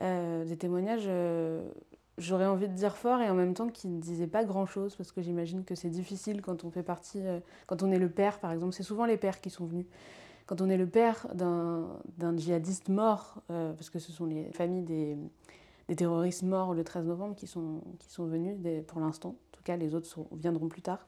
Euh, 0.00 0.44
des 0.44 0.56
témoignages, 0.56 1.04
euh, 1.06 1.62
j'aurais 2.18 2.46
envie 2.46 2.66
de 2.66 2.74
dire 2.74 2.96
fort 2.96 3.20
et 3.20 3.30
en 3.30 3.34
même 3.34 3.54
temps 3.54 3.68
qui 3.68 3.86
ne 3.86 4.00
disaient 4.00 4.26
pas 4.26 4.42
grand-chose, 4.42 4.96
parce 4.96 5.12
que 5.12 5.22
j'imagine 5.22 5.62
que 5.62 5.76
c'est 5.76 5.88
difficile 5.88 6.42
quand 6.42 6.64
on 6.64 6.72
fait 6.72 6.82
partie, 6.82 7.20
euh, 7.24 7.38
quand 7.68 7.84
on 7.84 7.92
est 7.92 8.00
le 8.00 8.10
père 8.10 8.40
par 8.40 8.50
exemple, 8.50 8.72
c'est 8.72 8.82
souvent 8.82 9.04
les 9.04 9.16
pères 9.16 9.40
qui 9.40 9.50
sont 9.50 9.66
venus. 9.66 9.86
Quand 10.46 10.60
on 10.60 10.68
est 10.68 10.76
le 10.76 10.88
père 10.88 11.28
d'un 11.34 12.36
djihadiste 12.36 12.88
mort, 12.88 13.36
parce 13.46 13.90
que 13.90 14.00
ce 14.00 14.10
sont 14.10 14.26
les 14.26 14.50
familles 14.50 14.82
des 14.82 15.16
des 15.92 15.96
terroristes 15.96 16.42
morts 16.42 16.72
le 16.72 16.84
13 16.84 17.04
novembre 17.06 17.36
qui 17.36 17.46
sont, 17.46 17.82
qui 17.98 18.10
sont 18.10 18.24
venus 18.24 18.56
pour 18.86 19.00
l'instant. 19.00 19.30
En 19.30 19.56
tout 19.56 19.62
cas, 19.62 19.76
les 19.76 19.94
autres 19.94 20.08
viendront 20.32 20.68
plus 20.68 20.80
tard. 20.80 21.06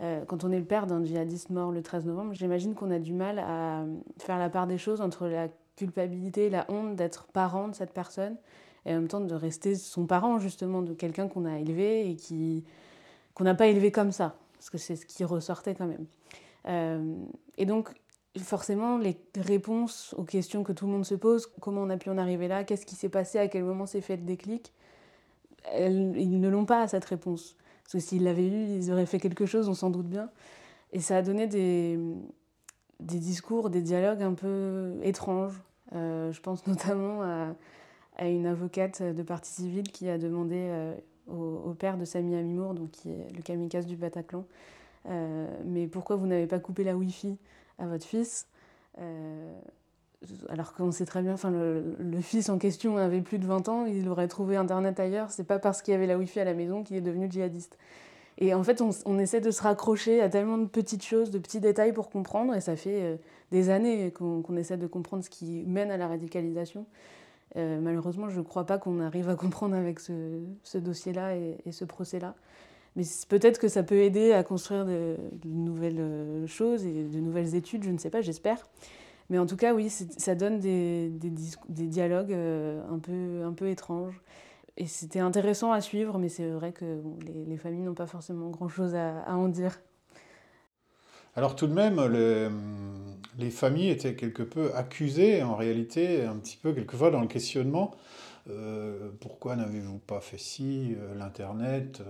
Euh, 0.00 0.24
quand 0.24 0.44
on 0.44 0.52
est 0.52 0.58
le 0.58 0.64
père 0.64 0.86
d'un 0.86 1.04
djihadiste 1.04 1.50
mort 1.50 1.72
le 1.72 1.82
13 1.82 2.06
novembre, 2.06 2.32
j'imagine 2.32 2.74
qu'on 2.74 2.92
a 2.92 3.00
du 3.00 3.12
mal 3.12 3.40
à 3.40 3.84
faire 4.18 4.38
la 4.38 4.48
part 4.50 4.68
des 4.68 4.78
choses 4.78 5.00
entre 5.00 5.26
la 5.26 5.48
culpabilité, 5.76 6.48
la 6.48 6.64
honte 6.68 6.94
d'être 6.94 7.26
parent 7.26 7.66
de 7.66 7.74
cette 7.74 7.92
personne 7.92 8.36
et 8.86 8.92
en 8.92 9.00
même 9.00 9.08
temps 9.08 9.20
de 9.20 9.34
rester 9.34 9.74
son 9.74 10.06
parent 10.06 10.38
justement 10.38 10.82
de 10.82 10.94
quelqu'un 10.94 11.26
qu'on 11.26 11.44
a 11.44 11.58
élevé 11.58 12.08
et 12.08 12.16
qui 12.16 12.64
qu'on 13.34 13.42
n'a 13.42 13.54
pas 13.56 13.66
élevé 13.66 13.90
comme 13.90 14.12
ça 14.12 14.36
parce 14.54 14.70
que 14.70 14.78
c'est 14.78 14.94
ce 14.94 15.06
qui 15.06 15.24
ressortait 15.24 15.74
quand 15.74 15.88
même. 15.88 16.06
Euh, 16.68 17.16
et 17.58 17.66
donc 17.66 17.90
forcément, 18.42 18.98
les 18.98 19.16
réponses 19.36 20.14
aux 20.18 20.24
questions 20.24 20.64
que 20.64 20.72
tout 20.72 20.86
le 20.86 20.92
monde 20.92 21.04
se 21.04 21.14
pose, 21.14 21.46
comment 21.60 21.82
on 21.82 21.90
a 21.90 21.96
pu 21.96 22.10
en 22.10 22.18
arriver 22.18 22.48
là, 22.48 22.64
qu'est-ce 22.64 22.86
qui 22.86 22.94
s'est 22.94 23.08
passé, 23.08 23.38
à 23.38 23.48
quel 23.48 23.64
moment 23.64 23.86
s'est 23.86 24.00
fait 24.00 24.16
le 24.16 24.22
déclic, 24.22 24.72
ils 25.72 26.40
ne 26.40 26.48
l'ont 26.48 26.66
pas 26.66 26.86
cette 26.88 27.04
réponse. 27.04 27.56
Parce 27.84 27.94
que 27.94 27.98
s'ils 27.98 28.24
l'avaient 28.24 28.46
eu, 28.46 28.76
ils 28.76 28.90
auraient 28.90 29.06
fait 29.06 29.20
quelque 29.20 29.46
chose, 29.46 29.68
on 29.68 29.74
s'en 29.74 29.90
doute 29.90 30.08
bien. 30.08 30.30
Et 30.92 31.00
ça 31.00 31.18
a 31.18 31.22
donné 31.22 31.46
des, 31.46 31.98
discours, 33.00 33.70
des 33.70 33.82
dialogues 33.82 34.22
un 34.22 34.34
peu 34.34 34.94
étranges. 35.02 35.60
Euh, 35.94 36.32
je 36.32 36.40
pense 36.40 36.66
notamment 36.68 37.22
à, 37.22 37.54
à, 38.16 38.28
une 38.28 38.46
avocate 38.46 39.02
de 39.02 39.22
partie 39.22 39.52
civile 39.52 39.90
qui 39.90 40.08
a 40.08 40.18
demandé 40.18 40.56
euh, 40.56 40.94
au, 41.28 41.74
père 41.74 41.96
de 41.96 42.04
Sami 42.04 42.34
Amimour, 42.34 42.74
donc 42.74 42.90
qui 42.90 43.10
est 43.10 43.34
le 43.34 43.42
kamikaze 43.42 43.86
du 43.86 43.96
Bataclan, 43.96 44.44
euh, 45.06 45.46
mais 45.64 45.86
pourquoi 45.86 46.16
vous 46.16 46.26
n'avez 46.26 46.46
pas 46.46 46.58
coupé 46.58 46.84
la 46.84 46.96
Wi-Fi? 46.96 47.38
À 47.78 47.86
votre 47.86 48.04
fils. 48.04 48.46
Euh, 48.98 49.52
alors 50.48 50.72
qu'on 50.74 50.90
sait 50.90 51.04
très 51.04 51.22
bien, 51.22 51.34
enfin, 51.34 51.50
le, 51.50 52.20
fils 52.20 52.48
en 52.48 52.58
question 52.58 52.96
avait 52.96 53.20
plus 53.20 53.38
de 53.38 53.46
20 53.46 53.68
ans, 53.68 53.84
il 53.84 54.08
aurait 54.08 54.28
trouvé 54.28 54.56
Internet 54.56 54.98
ailleurs. 54.98 55.30
C'est 55.30 55.44
pas 55.44 55.58
parce 55.58 55.82
qu'il 55.82 55.92
y 55.92 55.94
avait 55.94 56.06
la 56.06 56.16
Wi-Fi 56.16 56.40
à 56.40 56.44
la 56.44 56.54
maison 56.54 56.82
qu'il 56.82 56.96
est 56.96 57.02
devenu 57.02 57.30
djihadiste. 57.30 57.76
Et 58.38 58.52
en 58.52 58.64
fait, 58.64 58.82
on, 59.04 59.18
essaie 59.18 59.40
de 59.40 59.50
se 59.50 59.62
raccrocher 59.62 60.20
à 60.20 60.28
tellement 60.28 60.58
de 60.58 60.66
petites 60.66 61.04
choses, 61.04 61.30
de 61.30 61.38
petits 61.38 61.60
détails 61.60 61.92
pour 61.92 62.10
comprendre, 62.10 62.54
et 62.54 62.60
ça 62.60 62.74
fait 62.74 63.02
euh, 63.02 63.16
des 63.52 63.70
années 63.70 64.10
qu'on 64.10 64.56
essaie 64.56 64.76
de 64.76 64.88
comprendre 64.88 65.22
ce 65.22 65.30
qui 65.30 65.64
mène 65.66 65.90
à 65.90 65.96
la 65.96 66.08
radicalisation. 66.08 66.86
Euh, 67.56 67.78
malheureusement, 67.80 68.28
je 68.28 68.38
ne 68.38 68.44
crois 68.44 68.66
pas 68.66 68.78
qu'on 68.78 69.00
arrive 69.00 69.28
à 69.28 69.36
comprendre 69.36 69.76
avec 69.76 70.00
ce, 70.00 70.78
dossier-là 70.78 71.36
et, 71.36 71.58
et, 71.64 71.70
ce 71.70 71.84
procès-là. 71.84 72.34
Mais 72.96 73.04
peut-être 73.28 73.58
que 73.58 73.68
ça 73.68 73.82
peut 73.82 73.98
aider 73.98 74.32
à 74.32 74.44
construire 74.44 74.84
de, 74.84 75.16
nouvelles 75.44 75.98
euh, 75.98 76.46
choses 76.46 76.84
et 76.84 77.04
de 77.04 77.18
nouvelles 77.18 77.54
études, 77.56 77.82
je 77.82 77.90
ne 77.90 77.98
sais 77.98 78.10
pas, 78.10 78.20
j'espère. 78.20 78.68
Mais 79.30 79.38
en 79.38 79.46
tout 79.46 79.56
cas, 79.56 79.74
oui, 79.74 79.90
ça 79.90 80.34
donne 80.34 80.60
des, 80.60 81.08
des, 81.08 81.86
dialogues 81.86 82.32
euh, 82.32 82.82
un 82.90 82.98
peu, 82.98 83.42
un 83.44 83.52
peu 83.52 83.68
étranges. 83.68 84.20
Et 84.76 84.86
c'était 84.86 85.20
intéressant 85.20 85.72
à 85.72 85.80
suivre, 85.80 86.18
mais 86.18 86.28
c'est 86.28 86.50
vrai 86.50 86.72
que 86.72 87.00
les, 87.26 87.44
les, 87.46 87.56
familles 87.56 87.82
n'ont 87.82 87.94
pas 87.94 88.06
forcément 88.06 88.50
grand-chose 88.50 88.94
à, 88.94 89.24
en 89.28 89.48
dire. 89.48 89.80
Alors 91.36 91.56
tout 91.56 91.66
de 91.66 91.72
même, 91.72 92.00
les, 92.12 92.48
les, 93.38 93.50
familles 93.50 93.90
étaient 93.90 94.14
quelque 94.14 94.42
peu 94.42 94.74
accusées, 94.74 95.42
en 95.42 95.56
réalité, 95.56 96.24
un 96.24 96.36
petit 96.36 96.56
peu 96.56 96.72
quelquefois 96.72 97.10
dans 97.10 97.20
le 97.20 97.28
questionnement. 97.28 97.92
Euh, 98.50 99.10
pourquoi 99.20 99.56
n'avez-vous 99.56 99.98
pas 99.98 100.20
fait 100.20 100.38
ci, 100.38 100.96
l'Internet 101.16 102.02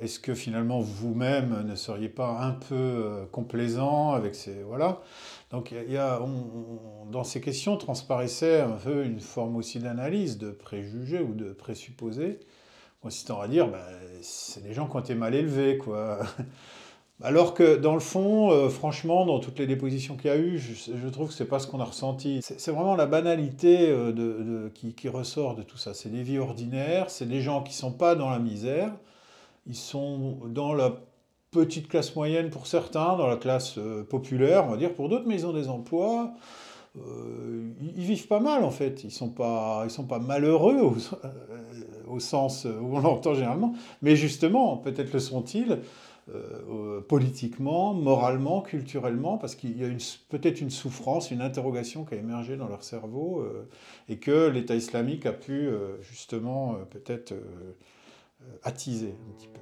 est-ce 0.00 0.20
que 0.20 0.34
finalement 0.34 0.80
vous-même 0.80 1.64
ne 1.66 1.74
seriez 1.74 2.08
pas 2.08 2.40
un 2.40 2.52
peu 2.52 2.74
euh, 2.74 3.24
complaisant 3.32 4.12
avec 4.12 4.34
ces 4.34 4.62
voilà 4.62 5.00
Donc 5.50 5.72
y 5.72 5.96
a, 5.96 6.20
dans 7.10 7.24
ces 7.24 7.40
questions 7.40 7.76
transparaissait 7.76 8.60
un 8.60 8.76
peu 8.76 9.04
une 9.04 9.20
forme 9.20 9.56
aussi 9.56 9.78
d'analyse, 9.78 10.38
de 10.38 10.50
préjugés 10.50 11.20
ou 11.20 11.34
de 11.34 11.52
présupposés, 11.52 12.40
consistant 13.00 13.40
à 13.40 13.48
dire 13.48 13.68
ben, 13.68 13.80
c'est 14.20 14.62
des 14.62 14.74
gens 14.74 14.86
qui 14.86 14.96
ont 14.96 15.00
été 15.00 15.14
mal 15.14 15.34
élevés 15.34 15.78
quoi. 15.78 16.20
Alors 17.22 17.52
que 17.52 17.76
dans 17.76 17.92
le 17.92 18.00
fond, 18.00 18.50
euh, 18.50 18.70
franchement, 18.70 19.26
dans 19.26 19.40
toutes 19.40 19.58
les 19.58 19.66
dépositions 19.66 20.16
qu'il 20.16 20.30
y 20.30 20.32
a 20.32 20.38
eu, 20.38 20.58
je, 20.58 21.08
trouve 21.08 21.28
que 21.28 21.34
c'est 21.34 21.44
pas 21.44 21.58
ce 21.58 21.66
qu'on 21.66 21.80
a 21.80 21.84
ressenti. 21.84 22.40
C'est 22.42 22.70
vraiment 22.70 22.96
la 22.96 23.04
banalité 23.04 23.90
euh, 23.90 24.10
de, 24.10 24.70
qui, 24.70 25.08
ressort 25.08 25.54
de 25.54 25.62
tout 25.62 25.76
ça. 25.76 25.92
C'est 25.92 26.08
des 26.08 26.22
vies 26.22 26.38
ordinaires, 26.38 27.10
c'est 27.10 27.28
des 27.28 27.42
gens 27.42 27.62
qui 27.62 27.74
sont 27.74 27.92
pas 27.92 28.14
dans 28.14 28.30
la 28.30 28.38
misère, 28.38 28.90
ils 29.70 29.76
sont 29.76 30.38
dans 30.46 30.74
la 30.74 30.96
petite 31.50 31.88
classe 31.88 32.14
moyenne 32.14 32.50
pour 32.50 32.66
certains, 32.66 33.16
dans 33.16 33.26
la 33.26 33.36
classe 33.36 33.78
euh, 33.78 34.04
populaire, 34.04 34.66
on 34.66 34.72
va 34.72 34.76
dire, 34.76 34.94
pour 34.94 35.08
d'autres, 35.08 35.24
mais 35.26 35.36
ils 35.36 35.46
ont 35.46 35.52
des 35.52 35.68
emplois. 35.68 36.34
ils, 36.96 38.04
vivent 38.04 38.26
pas 38.26 38.40
mal 38.40 38.64
en 38.64 38.70
fait, 38.70 39.04
ils 39.04 39.10
sont 39.10 39.30
pas, 39.30 39.82
ils 39.84 39.90
sont 39.90 40.06
pas 40.06 40.18
malheureux 40.18 40.80
au, 40.80 40.96
au 42.14 42.20
sens 42.20 42.66
où 42.66 42.96
on 42.96 43.00
l'entend 43.00 43.34
généralement, 43.34 43.74
mais 44.02 44.16
justement, 44.16 44.76
peut-être 44.76 45.12
le 45.12 45.20
sont-ils 45.20 45.78
euh, 46.34 47.00
politiquement, 47.00 47.92
moralement, 47.92 48.60
culturellement, 48.60 49.36
parce 49.36 49.56
qu'il 49.56 49.76
y 49.76 49.84
a 49.84 49.88
peut-être 50.28 50.60
une 50.60 50.70
souffrance, 50.70 51.32
une 51.32 51.40
interrogation 51.40 52.04
qui 52.04 52.14
a 52.14 52.18
émergé 52.18 52.56
dans 52.56 52.68
leur 52.68 52.84
cerveau 52.84 53.40
euh, 53.40 53.68
et 54.08 54.18
que 54.18 54.48
l'État 54.48 54.76
islamique 54.76 55.26
a 55.26 55.32
pu 55.32 55.52
euh, 55.52 56.00
justement 56.02 56.76
peut-être 56.90 57.34
attiser 58.62 59.14
un 59.28 59.32
petit 59.32 59.48
peu. 59.48 59.60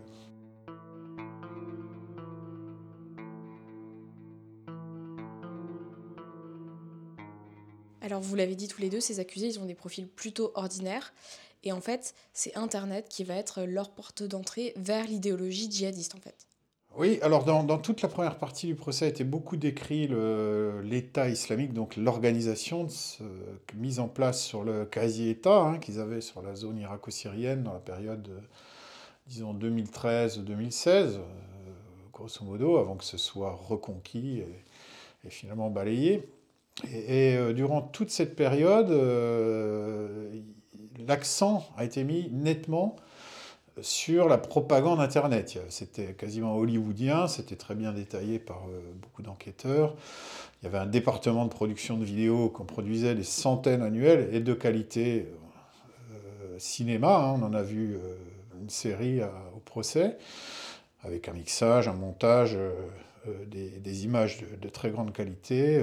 Alors 8.01 8.23
vous 8.23 8.37
l'avez 8.37 8.55
dit 8.55 8.69
tous 8.69 8.81
les 8.81 8.89
deux, 8.89 9.01
ces 9.01 9.21
accusés, 9.21 9.49
ils 9.49 9.61
ont 9.61 9.67
des 9.67 9.75
profils 9.75 10.09
plutôt 10.09 10.51
ordinaires. 10.55 11.13
Et 11.63 11.73
en 11.73 11.83
fait, 11.83 12.15
c'est 12.33 12.57
Internet 12.57 13.07
qui 13.11 13.23
va 13.23 13.35
être 13.35 13.65
leur 13.65 13.91
porte 13.91 14.23
d'entrée 14.23 14.73
vers 14.77 15.07
l'idéologie 15.07 15.71
djihadiste, 15.71 16.15
en 16.15 16.21
fait. 16.21 16.48
Oui, 16.99 17.21
alors 17.23 17.45
dans, 17.45 17.79
toute 17.79 18.03
la 18.03 18.09
première 18.09 18.39
partie 18.39 18.67
du 18.67 18.75
procès 18.75 19.05
a 19.05 19.09
été 19.09 19.23
beaucoup 19.23 19.57
décrit 19.57 20.11
l'État 20.83 21.29
islamique, 21.29 21.73
donc 21.73 21.95
l'organisation 21.95 22.89
mise 23.77 24.01
en 24.01 24.09
place 24.09 24.43
sur 24.43 24.65
le 24.65 24.85
quasi-État 24.85 25.61
hein, 25.61 25.79
qu'ils 25.79 26.01
avaient 26.01 26.21
sur 26.21 26.43
la 26.43 26.57
zone 26.57 26.77
irako-syrienne 26.79 27.63
dans 27.63 27.73
la 27.73 27.79
période, 27.79 28.29
disons, 29.29 29.55
2013-2016, 29.55 30.89
euh, 30.89 31.19
grosso 32.13 32.45
modo, 32.45 32.79
avant 32.79 32.97
que 32.97 33.05
ce 33.05 33.17
soit 33.17 33.53
reconquis 33.53 34.41
et, 35.25 35.31
finalement 35.31 35.71
balayé. 35.71 36.29
Et, 36.93 37.37
euh, 37.37 37.53
durant 37.53 37.81
toute 37.81 38.11
cette 38.11 38.35
période, 38.35 38.91
euh, 38.91 40.33
l'accent 41.07 41.65
a 41.77 41.85
été 41.85 42.03
mis 42.03 42.29
nettement 42.33 42.97
sur 43.83 44.29
la 44.29 44.39
propagande 44.39 45.01
Internet. 45.01 45.59
C'était 45.69 46.15
quasiment 46.15 46.57
hollywoodien, 46.57 47.29
c'était 47.29 47.57
très 47.57 47.75
bien 47.75 47.93
détaillé 47.93 48.39
par 48.39 48.67
euh, 48.69 48.81
beaucoup 49.01 49.23
d'enquêteurs. 49.23 49.95
Il 50.61 50.67
y 50.67 50.69
avait 50.69 50.79
un 50.79 50.87
département 50.87 51.45
de 51.45 51.51
production 51.51 51.97
de 51.97 52.05
vidéos 52.05 52.49
qu'on 52.49 52.65
produisait 52.65 53.15
des 53.15 53.25
centaines 53.25 53.83
annuelles 53.83 54.29
et 54.33 54.41
de 54.41 54.55
qualité 54.55 55.29
euh, 56.13 56.59
cinéma. 56.59 57.17
Hein. 57.17 57.41
on 57.41 57.45
en 57.45 57.55
a 57.55 57.63
vu 57.63 57.95
euh, 57.95 58.17
une 58.61 58.71
série 58.71 59.21
au 59.57 59.61
procès 59.61 60.19
avec 61.05 61.29
un 61.29 61.33
mixage, 61.33 61.87
un 61.87 61.93
montage, 61.93 62.59
des, 63.47 64.05
images 64.05 64.39
de, 64.61 64.69
très 64.69 64.91
grande 64.91 65.13
qualité. 65.13 65.81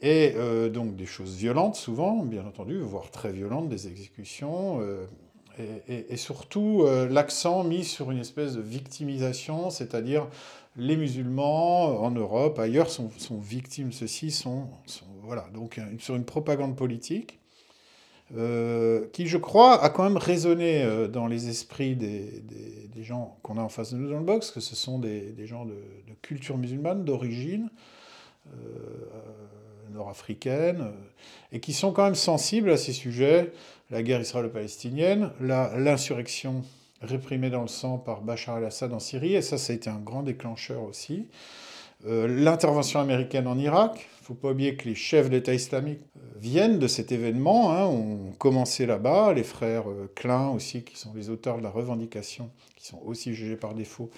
et 0.00 0.36
donc 0.72 0.94
des 0.94 1.06
choses 1.06 1.34
violentes 1.34 1.74
souvent, 1.74 2.22
bien 2.22 2.46
entendu, 2.46 2.78
voire 2.78 3.10
très 3.10 3.32
violentes, 3.32 3.68
des 3.68 3.88
exécutions, 3.88 4.80
et, 5.58 6.16
surtout 6.16 6.82
euh, 6.82 7.08
l'accent 7.08 7.64
mis 7.64 7.84
sur 7.84 8.10
une 8.10 8.18
espèce 8.18 8.54
de 8.54 8.60
victimisation, 8.60 9.70
c'est-à-dire 9.70 10.28
les 10.76 10.96
musulmans 10.96 12.02
en 12.02 12.10
Europe, 12.10 12.58
ailleurs, 12.58 12.88
sont, 12.88 13.10
victimes, 13.38 13.92
ceux-ci 13.92 14.30
sont, 14.30 14.68
Voilà, 15.22 15.46
donc 15.52 15.80
sur 15.98 16.16
une 16.16 16.24
propagande 16.24 16.76
politique. 16.76 17.38
Euh, 18.34 19.08
qui, 19.12 19.26
je 19.26 19.36
crois, 19.36 19.82
a 19.82 19.90
quand 19.90 20.04
même 20.04 20.16
résonné 20.16 20.82
euh, 20.82 21.06
dans 21.06 21.26
les 21.26 21.50
esprits 21.50 21.96
des, 21.96 22.42
gens 23.02 23.36
qu'on 23.42 23.58
a 23.58 23.60
en 23.60 23.68
face 23.68 23.92
de 23.92 23.98
nous 23.98 24.08
dans 24.08 24.18
le 24.18 24.24
box, 24.24 24.52
que 24.52 24.60
ce 24.60 24.74
sont 24.74 24.98
des, 24.98 25.34
gens 25.44 25.66
de, 25.66 25.74
culture 26.22 26.56
musulmane, 26.56 27.04
d'origine 27.04 27.68
nord-africaine, 29.92 30.92
et 31.52 31.60
qui 31.60 31.72
sont 31.72 31.92
quand 31.92 32.04
même 32.04 32.14
sensibles 32.14 32.70
à 32.70 32.76
ces 32.76 32.92
sujets, 32.92 33.52
la 33.92 34.02
guerre 34.02 34.22
israélo-palestinienne, 34.22 35.30
l'insurrection 35.40 36.64
réprimée 37.02 37.50
dans 37.50 37.60
le 37.60 37.68
sang 37.68 37.98
par 37.98 38.22
Bachar 38.22 38.58
el-Assad 38.58 38.92
en 38.92 38.98
Syrie, 38.98 39.34
et 39.34 39.42
ça, 39.42 39.58
ça 39.58 39.72
a 39.72 39.76
été 39.76 39.90
un 39.90 39.98
grand 39.98 40.22
déclencheur 40.22 40.82
aussi. 40.82 41.28
Euh, 42.06 42.26
l'intervention 42.26 43.00
américaine 43.00 43.46
en 43.46 43.58
Irak, 43.58 44.08
il 44.18 44.22
ne 44.22 44.24
faut 44.24 44.34
pas 44.34 44.50
oublier 44.50 44.76
que 44.76 44.88
les 44.88 44.94
chefs 44.94 45.28
d'État 45.28 45.52
islamique 45.52 46.00
euh, 46.16 46.20
viennent 46.36 46.78
de 46.78 46.88
cet 46.88 47.12
événement, 47.12 47.72
hein, 47.72 47.84
ont 47.84 48.32
commencé 48.38 48.86
là-bas, 48.86 49.34
les 49.34 49.44
frères 49.44 49.88
euh, 49.88 50.10
Klein 50.14 50.48
aussi, 50.48 50.82
qui 50.82 50.98
sont 50.98 51.12
les 51.14 51.28
auteurs 51.28 51.58
de 51.58 51.62
la 51.62 51.70
revendication, 51.70 52.50
qui 52.76 52.86
sont 52.86 53.00
aussi 53.04 53.34
jugés 53.34 53.56
par 53.56 53.74
défaut, 53.74 54.10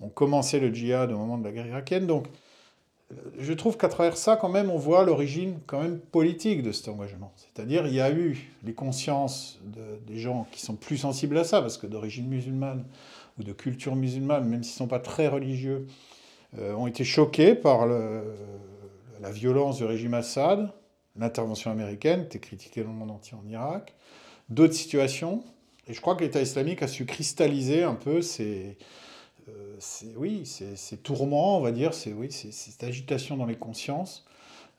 ont 0.00 0.08
commencé 0.08 0.58
le 0.58 0.74
djihad 0.74 1.12
au 1.12 1.16
moment 1.16 1.38
de 1.38 1.44
la 1.44 1.52
guerre 1.52 1.68
irakienne. 1.68 2.06
Donc 2.06 2.26
je 3.38 3.52
trouve 3.52 3.76
qu'à 3.76 3.88
travers 3.88 4.16
ça, 4.16 4.36
quand 4.36 4.48
même, 4.48 4.70
on 4.70 4.76
voit 4.76 5.04
l'origine 5.04 5.58
quand 5.66 5.80
même 5.80 5.98
politique 5.98 6.62
de 6.62 6.72
cet 6.72 6.88
engagement. 6.88 7.32
C'est-à-dire, 7.36 7.86
il 7.86 7.94
y 7.94 8.00
a 8.00 8.10
eu 8.10 8.50
les 8.64 8.72
consciences 8.74 9.60
des 10.06 10.18
gens 10.18 10.46
qui 10.52 10.60
sont 10.60 10.74
plus 10.74 10.98
sensibles 10.98 11.36
à 11.38 11.44
ça, 11.44 11.60
parce 11.60 11.78
que 11.78 11.86
d'origine 11.86 12.28
musulmane 12.28 12.84
ou 13.38 13.42
de 13.42 13.52
culture 13.52 13.96
musulmane, 13.96 14.48
même 14.48 14.62
s'ils 14.62 14.74
ne 14.74 14.78
sont 14.78 14.88
pas 14.88 14.98
très 14.98 15.28
religieux, 15.28 15.86
euh, 16.58 16.74
ont 16.74 16.86
été 16.86 17.04
choqués 17.04 17.54
par 17.54 17.86
la 17.86 19.30
violence 19.30 19.78
du 19.78 19.84
régime 19.84 20.14
Assad, 20.14 20.70
l'intervention 21.16 21.70
américaine, 21.70 22.20
qui 22.22 22.36
était 22.36 22.38
critiquée 22.40 22.82
dans 22.82 22.90
le 22.90 22.96
monde 22.96 23.10
entier 23.10 23.36
en 23.36 23.48
Irak, 23.48 23.94
d'autres 24.48 24.74
situations. 24.74 25.42
Et 25.88 25.94
je 25.94 26.00
crois 26.00 26.14
que 26.14 26.22
l'État 26.22 26.40
islamique 26.40 26.82
a 26.82 26.88
su 26.88 27.06
cristalliser 27.06 27.82
un 27.82 27.94
peu 27.94 28.22
ces 28.22 28.76
euh, 29.48 29.74
c'est 29.78 30.14
oui, 30.16 30.42
c'est 30.44 31.02
tourment, 31.02 31.58
on 31.58 31.60
va 31.60 31.72
dire, 31.72 31.94
c'est 31.94 32.12
oui, 32.12 32.30
cette 32.30 32.84
agitation 32.84 33.36
dans 33.36 33.46
les 33.46 33.56
consciences 33.56 34.24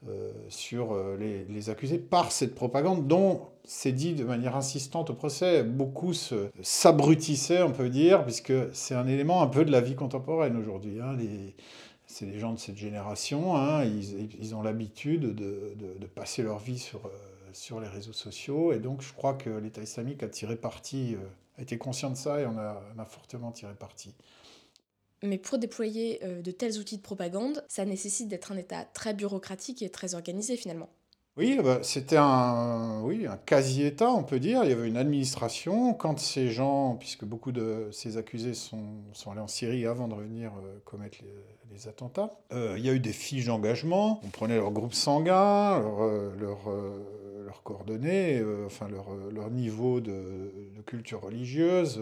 euh, 0.08 0.32
sur 0.50 0.94
euh, 0.94 1.18
les, 1.18 1.70
accusés 1.70 1.98
par 1.98 2.32
cette 2.32 2.56
propagande 2.56 3.08
dont 3.08 3.48
c'est 3.64 3.92
dit 3.92 4.14
de 4.14 4.24
manière 4.24 4.56
insistante 4.56 5.10
au 5.10 5.14
procès. 5.14 5.64
Beaucoup 5.64 6.14
s'abrutissaient, 6.62 7.62
on 7.62 7.72
peut 7.72 7.90
dire, 7.90 8.24
puisque 8.24 8.54
c'est 8.74 8.96
un 8.96 9.08
élément 9.08 9.42
un 9.42 9.48
peu 9.48 9.66
de 9.66 9.72
la 9.72 9.82
vie 9.82 9.96
contemporaine 9.96 10.58
aujourd'hui. 10.58 11.00
Hein, 11.00 11.18
c'est 12.06 12.26
les 12.26 12.40
gens 12.40 12.54
de 12.54 12.60
cette 12.60 12.78
génération, 12.78 13.56
hein, 13.56 13.84
ils, 13.86 14.54
ont 14.56 14.62
l'habitude 14.62 15.34
de, 15.36 16.06
passer 16.14 16.44
leur 16.44 16.60
vie 16.60 16.80
sur, 16.80 17.80
les 17.80 17.88
réseaux 17.88 18.14
sociaux, 18.14 18.74
et 18.74 18.80
donc 18.80 19.02
je 19.02 19.14
crois 19.14 19.34
que 19.34 19.50
l'État 19.50 19.82
islamique 19.82 20.22
a 20.22 20.28
tiré 20.28 20.56
parti, 20.56 21.16
a 21.58 21.62
été 21.62 21.78
conscient 21.78 22.10
de 22.10 22.18
ça 22.18 22.42
et 22.42 22.46
on 22.46 22.58
a, 22.58 22.82
a 22.98 23.06
fortement 23.06 23.52
tiré 23.52 23.74
parti. 23.74 24.14
Mais 25.24 25.38
pour 25.38 25.58
déployer 25.58 26.20
euh, 26.24 26.42
de 26.42 26.52
tels 26.52 26.78
outils 26.78 26.98
de 26.98 27.02
propagande, 27.02 27.64
ça 27.70 27.86
nécessite 27.86 28.28
d'être 28.28 28.52
un 28.52 28.58
État 28.58 28.84
très 28.84 29.14
bureaucratique 29.14 29.82
et 29.82 29.90
très 29.90 30.16
organisé 30.16 30.58
finalement. 30.58 30.90
Oui, 31.38 31.58
bah, 31.64 31.80
c'était 31.82 32.18
un, 32.18 33.02
oui, 33.04 33.26
un 33.26 33.38
quasi-État, 33.38 34.12
on 34.12 34.24
peut 34.24 34.40
dire. 34.40 34.66
Il 34.66 34.70
y 34.70 34.74
avait 34.74 34.88
une 34.88 34.98
administration. 34.98 35.94
Quand 35.94 36.20
ces 36.20 36.50
gens, 36.50 36.98
puisque 37.00 37.24
beaucoup 37.24 37.54
de 37.54 37.88
ces 37.92 38.18
accusés 38.18 38.54
sont, 38.54 38.84
sont 39.14 39.32
allés 39.32 39.40
en 39.40 39.48
Syrie 39.48 39.88
avant 39.88 40.10
de 40.10 40.14
revenir 40.14 40.52
euh, 40.52 40.78
commettre 40.84 41.18
les, 41.72 41.88
attentats, 41.88 42.30
euh, 42.52 42.76
il 42.78 42.86
y 42.86 42.90
a 42.90 42.94
eu 42.94 43.00
des 43.00 43.14
fiches 43.14 43.46
d'engagement. 43.46 44.20
On 44.24 44.30
prenait 44.30 44.58
leur 44.58 44.72
groupe 44.72 44.94
sanguin, 44.94 45.80
leurs 46.40 46.70
leur, 47.46 47.64
coordonnées, 47.64 48.44
enfin 48.66 48.88
leur, 48.90 49.08
leur 49.32 49.50
niveau 49.50 50.02
de 50.02 50.52
culture 50.86 51.22
religieuse. 51.22 52.00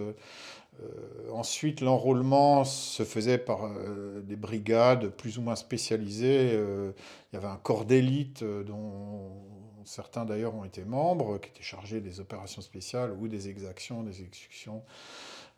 Euh, 0.83 1.31
ensuite, 1.31 1.81
l'enrôlement 1.81 2.63
se 2.63 3.03
faisait 3.03 3.37
par 3.37 3.65
euh, 3.65 4.21
des 4.21 4.35
brigades 4.35 5.09
plus 5.09 5.37
ou 5.37 5.41
moins 5.41 5.55
spécialisées. 5.55 6.51
Euh, 6.53 6.91
il 7.31 7.35
y 7.35 7.37
avait 7.37 7.47
un 7.47 7.57
corps 7.57 7.85
d'élite 7.85 8.43
dont 8.43 9.31
certains 9.85 10.25
d'ailleurs 10.25 10.55
ont 10.55 10.65
été 10.65 10.83
membres, 10.83 11.39
qui 11.39 11.49
étaient 11.49 11.63
chargés 11.63 12.01
des 12.01 12.19
opérations 12.19 12.61
spéciales 12.61 13.11
ou 13.19 13.27
des 13.27 13.49
exactions, 13.49 14.03
des 14.03 14.21
exécutions. 14.21 14.83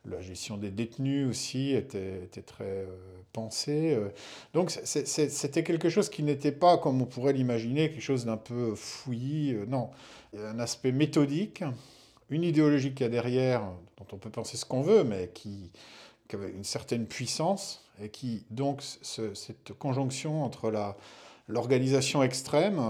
La 0.06 0.20
gestion 0.22 0.58
des 0.58 0.70
détenus 0.70 1.30
aussi 1.30 1.72
était, 1.72 2.24
était 2.24 2.42
très 2.42 2.86
pensée. 3.32 3.98
Donc 4.54 4.70
c'était 4.70 5.64
quelque 5.64 5.88
chose 5.88 6.10
qui 6.10 6.24
n'était 6.24 6.52
pas, 6.52 6.78
comme 6.78 7.02
on 7.02 7.06
pourrait 7.06 7.32
l'imaginer, 7.32 7.90
quelque 7.90 8.02
chose 8.02 8.26
d'un 8.26 8.36
peu 8.38 8.76
fouillis. 8.76 9.56
non, 9.70 9.92
il 10.34 10.42
y 10.42 10.44
a 10.44 10.50
un 10.50 10.60
aspect 10.60 10.92
méthodique 10.92 11.64
une 12.34 12.44
idéologie 12.44 12.94
qui 12.94 13.04
a 13.04 13.10
derrière, 13.10 13.62
dont 13.98 14.06
on 14.12 14.18
peut 14.18 14.30
penser 14.30 14.58
ce 14.58 14.66
qu'on 14.66 14.82
veut, 14.82 15.04
mais 15.04 15.30
qui, 15.34 15.72
avait 16.34 16.50
une 16.50 16.64
certaine 16.64 17.06
puissance, 17.06 17.86
et 18.02 18.10
qui, 18.10 18.44
donc, 18.50 18.82
cette 18.82 19.74
conjonction 19.78 20.44
entre 20.44 20.74
l'organisation 21.48 22.24
extrême, 22.24 22.82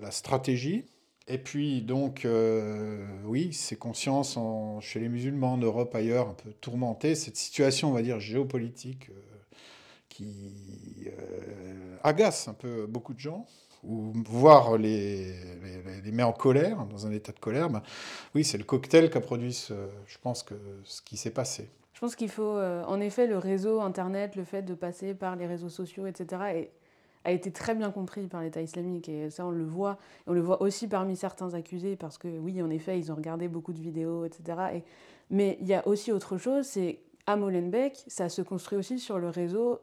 la, 0.00 0.10
stratégie, 0.12 0.84
et 1.26 1.36
puis, 1.36 1.82
donc, 1.82 2.24
euh, 2.24 3.04
oui, 3.24 3.52
ces 3.52 3.76
consciences 3.76 4.36
en, 4.36 4.80
chez 4.80 4.98
les 5.00 5.08
musulmans 5.08 5.54
en 5.54 5.58
Europe, 5.58 5.94
ailleurs, 5.94 6.28
un 6.28 6.34
peu 6.34 6.52
tourmentées, 6.60 7.14
cette 7.14 7.36
situation, 7.36 7.90
on 7.90 7.92
va 7.92 8.02
dire, 8.02 8.18
géopolitique, 8.20 9.10
euh, 9.10 9.20
qui 10.08 11.08
agace 12.02 12.48
un 12.48 12.54
peu 12.54 12.86
beaucoup 12.86 13.14
de 13.14 13.20
gens, 13.20 13.46
ou 13.84 14.12
voir 14.28 14.76
les, 14.76 15.34
les, 16.04 16.12
met 16.12 16.24
en 16.24 16.32
colère, 16.32 16.84
dans 16.86 17.06
un 17.06 17.12
état 17.12 17.32
de 17.32 17.38
colère, 17.38 17.70
ben, 17.70 17.82
oui, 18.34 18.44
c'est 18.44 18.58
le 18.58 18.64
cocktail 18.64 19.08
qu'a 19.08 19.20
produit, 19.20 19.52
ce, 19.52 19.74
je 20.06 20.18
pense, 20.18 20.42
que 20.42 20.54
ce 20.84 21.00
qui 21.00 21.16
s'est 21.16 21.30
passé. 21.30 21.70
Je 21.94 22.00
pense 22.00 22.16
qu'il 22.16 22.28
faut, 22.28 22.58
en 22.58 23.00
effet, 23.00 23.26
le 23.26 23.38
réseau 23.38 23.80
Internet, 23.80 24.36
le 24.36 24.44
fait 24.44 24.62
de 24.62 24.74
passer 24.74 25.14
par 25.14 25.36
les 25.36 25.46
réseaux 25.46 25.68
sociaux, 25.68 26.06
etc., 26.06 26.42
et 26.54 26.70
a 27.24 27.32
été 27.32 27.50
très 27.50 27.74
bien 27.74 27.90
compris 27.90 28.26
par 28.26 28.42
l'État 28.42 28.62
islamique 28.62 29.08
et 29.08 29.30
ça 29.30 29.46
on 29.46 29.50
le 29.50 29.64
voit. 29.64 29.98
on 30.26 30.32
le 30.32 30.40
voit 30.40 30.62
aussi 30.62 30.88
parmi 30.88 31.16
certains 31.16 31.54
accusés 31.54 31.96
parce 31.96 32.18
que 32.18 32.28
oui, 32.28 32.62
en 32.62 32.70
effet, 32.70 32.98
ils 32.98 33.12
ont 33.12 33.14
regardé 33.14 33.48
beaucoup 33.48 33.72
de 33.72 33.80
vidéos, 33.80 34.24
etc. 34.24 34.58
Et, 34.74 34.84
mais 35.30 35.58
il 35.60 35.66
y 35.66 35.74
a 35.74 35.86
aussi 35.86 36.12
autre 36.12 36.38
chose, 36.38 36.66
c'est 36.66 37.00
à 37.26 37.36
Molenbeek, 37.36 38.04
ça 38.06 38.28
se 38.28 38.40
construit 38.40 38.78
aussi 38.78 38.98
sur 38.98 39.18
le 39.18 39.28
réseau 39.28 39.80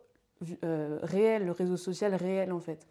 euh, 0.63 0.99
réel, 1.01 1.45
le 1.45 1.51
réseau 1.51 1.77
social 1.77 2.13
réel 2.13 2.51
en 2.51 2.59
fait. 2.59 2.85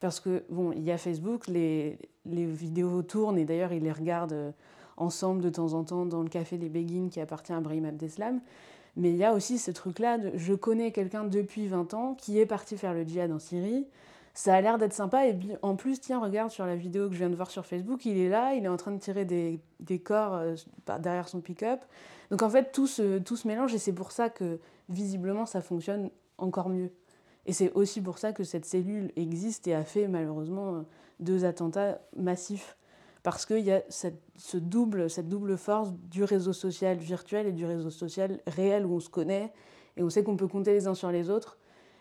Parce 0.00 0.20
que 0.20 0.44
bon, 0.48 0.72
il 0.72 0.82
y 0.82 0.90
a 0.90 0.98
Facebook, 0.98 1.46
les, 1.46 1.98
les 2.24 2.46
vidéos 2.46 3.02
tournent 3.02 3.38
et 3.38 3.44
d'ailleurs 3.44 3.72
ils 3.72 3.82
les 3.82 3.92
regardent 3.92 4.32
euh, 4.32 4.50
ensemble 4.96 5.42
de 5.42 5.50
temps 5.50 5.74
en 5.74 5.84
temps 5.84 6.06
dans 6.06 6.22
le 6.22 6.28
café 6.28 6.58
des 6.58 6.68
Béguines 6.68 7.10
qui 7.10 7.20
appartient 7.20 7.52
à 7.52 7.60
Brahim 7.60 7.84
Abdeslam. 7.84 8.40
Mais 8.96 9.10
il 9.10 9.16
y 9.16 9.24
a 9.24 9.32
aussi 9.32 9.58
ce 9.58 9.70
truc-là 9.70 10.18
de 10.18 10.32
je 10.34 10.54
connais 10.54 10.90
quelqu'un 10.90 11.24
depuis 11.24 11.68
20 11.68 11.94
ans 11.94 12.14
qui 12.14 12.38
est 12.38 12.46
parti 12.46 12.76
faire 12.76 12.92
le 12.92 13.04
djihad 13.04 13.30
en 13.30 13.38
Syrie. 13.38 13.86
Ça 14.34 14.54
a 14.54 14.60
l'air 14.60 14.78
d'être 14.78 14.92
sympa. 14.92 15.26
Et 15.26 15.38
en 15.62 15.76
plus, 15.76 16.00
tiens, 16.00 16.20
regarde 16.20 16.50
sur 16.50 16.66
la 16.66 16.76
vidéo 16.76 17.08
que 17.08 17.14
je 17.14 17.18
viens 17.18 17.30
de 17.30 17.34
voir 17.34 17.50
sur 17.50 17.66
Facebook, 17.66 18.04
il 18.04 18.18
est 18.18 18.28
là, 18.28 18.54
il 18.54 18.64
est 18.64 18.68
en 18.68 18.76
train 18.76 18.92
de 18.92 18.98
tirer 18.98 19.24
des, 19.24 19.60
des 19.80 19.98
corps 19.98 20.34
euh, 20.34 20.54
derrière 21.00 21.28
son 21.28 21.40
pick-up. 21.40 21.80
Donc 22.30 22.42
en 22.42 22.50
fait, 22.50 22.72
tout 22.72 22.86
se, 22.86 23.18
tout 23.18 23.36
se 23.36 23.46
mélange 23.48 23.74
et 23.74 23.78
c'est 23.78 23.92
pour 23.92 24.12
ça 24.12 24.28
que 24.28 24.58
visiblement 24.88 25.46
ça 25.46 25.60
fonctionne 25.60 26.10
encore 26.42 26.68
mieux. 26.68 26.90
Et 27.46 27.52
c'est 27.52 27.72
aussi 27.72 28.00
pour 28.00 28.18
ça 28.18 28.32
que 28.32 28.44
cette 28.44 28.64
cellule 28.64 29.12
existe 29.16 29.66
et 29.66 29.74
a 29.74 29.84
fait 29.84 30.08
malheureusement 30.08 30.84
deux 31.20 31.44
attentats 31.44 32.00
massifs 32.16 32.76
parce 33.22 33.44
qu'il 33.44 33.60
y 33.60 33.72
a 33.72 33.82
cette, 33.88 34.22
ce 34.36 34.56
double, 34.56 35.08
force 35.58 35.92
du 36.10 36.24
réseau 36.24 36.52
social 36.52 36.96
virtuel 36.96 37.46
et 37.46 37.52
du 37.52 37.66
réseau 37.66 37.90
social 37.90 38.40
réel 38.46 38.86
où 38.86 38.94
on 38.94 39.00
se 39.00 39.10
connaît 39.10 39.52
et 39.96 40.02
on 40.02 40.10
sait 40.10 40.22
qu'on 40.22 40.36
peut 40.36 40.48
compter 40.48 40.72
les 40.72 40.86
uns 40.86 40.94
sur 40.94 41.10
les 41.10 41.30
autres. 41.30 41.58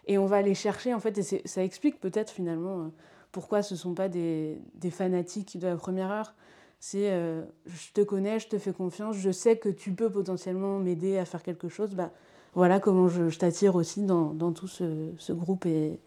Et 0.07 0.17
on 0.17 0.25
va 0.25 0.37
aller 0.37 0.55
chercher, 0.55 0.93
en 0.93 0.99
fait, 0.99 1.17
et 1.17 1.41
ça 1.45 1.63
explique 1.63 1.99
peut-être 1.99 2.31
finalement 2.31 2.79
euh, 2.79 2.87
pourquoi 3.31 3.61
ce 3.61 3.73
ne 3.73 3.77
sont 3.77 3.93
pas 3.93 4.07
des, 4.09 4.59
des, 4.75 4.89
fanatiques 4.89 5.59
de 5.59 5.67
la 5.67 5.75
première 5.75 6.09
heure. 6.09 6.33
C'est 6.79 7.11
euh, 7.11 7.43
je 7.65 7.91
te 7.93 8.01
connais, 8.01 8.39
je 8.39 8.47
te 8.47 8.57
fais 8.57 8.71
confiance, 8.71 9.17
je 9.17 9.29
sais 9.29 9.57
que 9.57 9.69
tu 9.69 9.91
peux 9.91 10.09
potentiellement 10.09 10.79
m'aider 10.79 11.17
à 11.17 11.25
faire 11.25 11.43
quelque 11.43 11.67
chose. 11.67 11.93
Bah, 11.93 12.11
voilà 12.53 12.79
comment 12.79 13.07
je, 13.07 13.37
t'attire 13.37 13.75
aussi 13.75 14.03
dans, 14.03 14.33
dans 14.33 14.51
tout 14.51 14.67
ce, 14.67 15.11
ce, 15.17 15.33
groupe 15.33 15.65
et, 15.65 15.99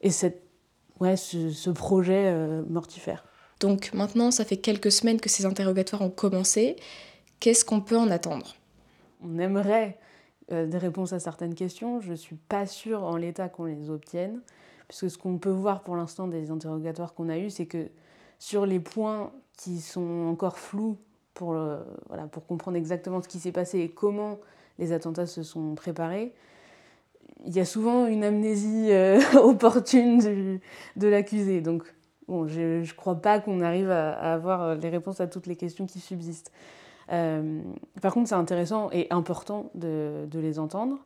et 0.00 0.10
cette, 0.10 0.42
ouais, 1.00 1.16
ce, 1.16 1.50
ce 1.50 1.70
projet 1.70 2.26
euh, 2.26 2.62
mortifère. 2.68 3.24
Donc 3.60 3.92
maintenant, 3.92 4.30
ça 4.30 4.44
fait 4.44 4.56
quelques 4.56 4.90
semaines 4.90 5.20
que 5.20 5.28
ces 5.28 5.44
interrogatoires 5.44 6.02
ont 6.02 6.10
commencé. 6.10 6.76
Qu'est-ce 7.40 7.64
qu'on 7.64 7.80
peut 7.80 7.98
en 7.98 8.10
attendre? 8.10 8.54
On 9.22 9.38
aimerait 9.38 9.98
euh, 10.50 10.66
des 10.66 10.78
réponses 10.78 11.12
à 11.12 11.20
certaines 11.20 11.54
questions. 11.54 12.00
Je 12.00 12.12
ne 12.12 12.16
suis 12.16 12.36
pas 12.36 12.66
sûre 12.66 13.02
en 13.02 13.16
l'état 13.16 13.48
qu'on 13.48 13.64
les 13.64 13.90
obtienne, 13.90 14.40
puisque 14.88 15.10
ce 15.10 15.18
qu'on 15.18 15.38
peut 15.38 15.50
voir 15.50 15.82
pour 15.82 15.96
l'instant 15.96 16.28
des 16.28 16.50
interrogatoires 16.50 17.14
qu'on 17.14 17.28
a 17.28 17.38
eus, 17.38 17.50
c'est 17.50 17.66
que 17.66 17.90
sur 18.38 18.64
les 18.64 18.80
points 18.80 19.32
qui 19.58 19.80
sont 19.80 20.26
encore 20.30 20.58
flous 20.58 20.96
pour, 21.34 21.54
voilà, 22.08 22.26
pour 22.30 22.46
comprendre 22.46 22.78
exactement 22.78 23.22
ce 23.22 23.28
qui 23.28 23.38
s'est 23.38 23.52
passé 23.52 23.80
et 23.80 23.90
comment 23.90 24.38
les 24.80 24.92
attentats 24.92 25.26
se 25.26 25.44
sont 25.44 25.76
préparés, 25.76 26.32
il 27.46 27.54
y 27.54 27.60
a 27.60 27.64
souvent 27.64 28.06
une 28.06 28.24
amnésie 28.24 28.88
euh, 28.90 29.20
opportune 29.34 30.60
de 30.96 31.08
l'accusé. 31.08 31.60
Donc 31.60 31.84
Bon, 32.30 32.46
je 32.46 32.78
ne 32.78 32.94
crois 32.94 33.16
pas 33.16 33.40
qu'on 33.40 33.60
arrive 33.60 33.90
à, 33.90 34.12
avoir 34.12 34.62
euh, 34.62 34.74
les 34.76 34.88
réponses 34.88 35.20
à 35.20 35.26
toutes 35.26 35.48
les 35.48 35.56
questions 35.56 35.86
qui 35.86 35.98
subsistent. 35.98 36.52
Euh, 37.10 37.60
par 38.00 38.14
contre, 38.14 38.28
c'est 38.28 38.36
intéressant 38.36 38.88
et 38.92 39.08
important 39.10 39.72
de, 39.74 40.28
les 40.32 40.60
entendre. 40.60 41.04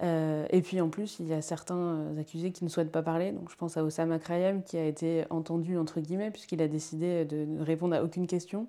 Et 0.00 0.62
puis 0.62 0.80
en 0.80 0.88
plus, 0.88 1.18
il 1.18 1.26
y 1.26 1.34
a 1.34 1.42
certains 1.42 2.16
accusés 2.18 2.52
qui 2.52 2.64
ne 2.64 2.70
souhaitent 2.70 2.92
pas 2.92 3.02
parler. 3.02 3.32
Donc 3.32 3.50
je 3.50 3.56
pense 3.56 3.76
à 3.76 3.82
Osama 3.82 4.20
Krayem 4.20 4.62
qui 4.62 4.78
a 4.78 4.84
été 4.84 5.24
entendu 5.28 5.76
entre 5.76 6.00
guillemets 6.00 6.30
puisqu'il 6.30 6.62
a 6.62 6.68
décidé 6.68 7.24
de 7.24 7.44
ne 7.44 7.62
répondre 7.62 7.94
à 7.96 8.02
aucune 8.02 8.26
question, 8.28 8.68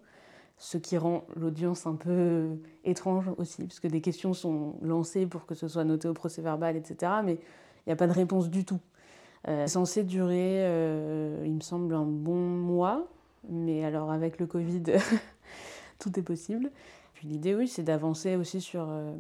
ce 0.61 0.77
qui 0.77 0.95
rend 0.95 1.25
l'audience 1.35 1.87
un 1.87 1.95
peu 1.95 2.49
étrange 2.83 3.31
aussi, 3.37 3.63
puisque 3.65 3.87
des 3.87 3.99
questions 3.99 4.35
sont 4.35 4.75
lancées 4.83 5.25
pour 5.25 5.47
que 5.47 5.55
ce 5.55 5.67
soit 5.67 5.83
noté 5.83 6.07
au 6.07 6.13
procès 6.13 6.43
verbal, 6.43 6.75
etc. 6.75 7.13
Mais 7.25 7.33
il 7.33 7.87
n'y 7.87 7.93
a 7.93 7.95
pas 7.95 8.05
de 8.05 8.13
réponse 8.13 8.47
du 8.47 8.63
tout. 8.63 8.79
Euh, 9.47 9.65
censé 9.65 10.03
durer, 10.03 10.57
euh, 10.59 11.41
il 11.45 11.55
me 11.55 11.61
semble, 11.61 11.95
un 11.95 12.05
bon 12.05 12.37
mois. 12.37 13.07
Mais 13.49 13.83
alors 13.83 14.11
avec 14.11 14.39
le 14.39 14.45
Covid, 14.45 14.83
tout 15.99 16.19
est 16.19 16.23
possible. 16.23 16.69
Puis 17.15 17.27
l'idée, 17.27 17.55
oui, 17.55 17.67
c'est 17.67 17.81
d'avancer 17.81 18.35
aussi 18.35 18.61
sur, 18.61 18.87
euh, 18.87 19.15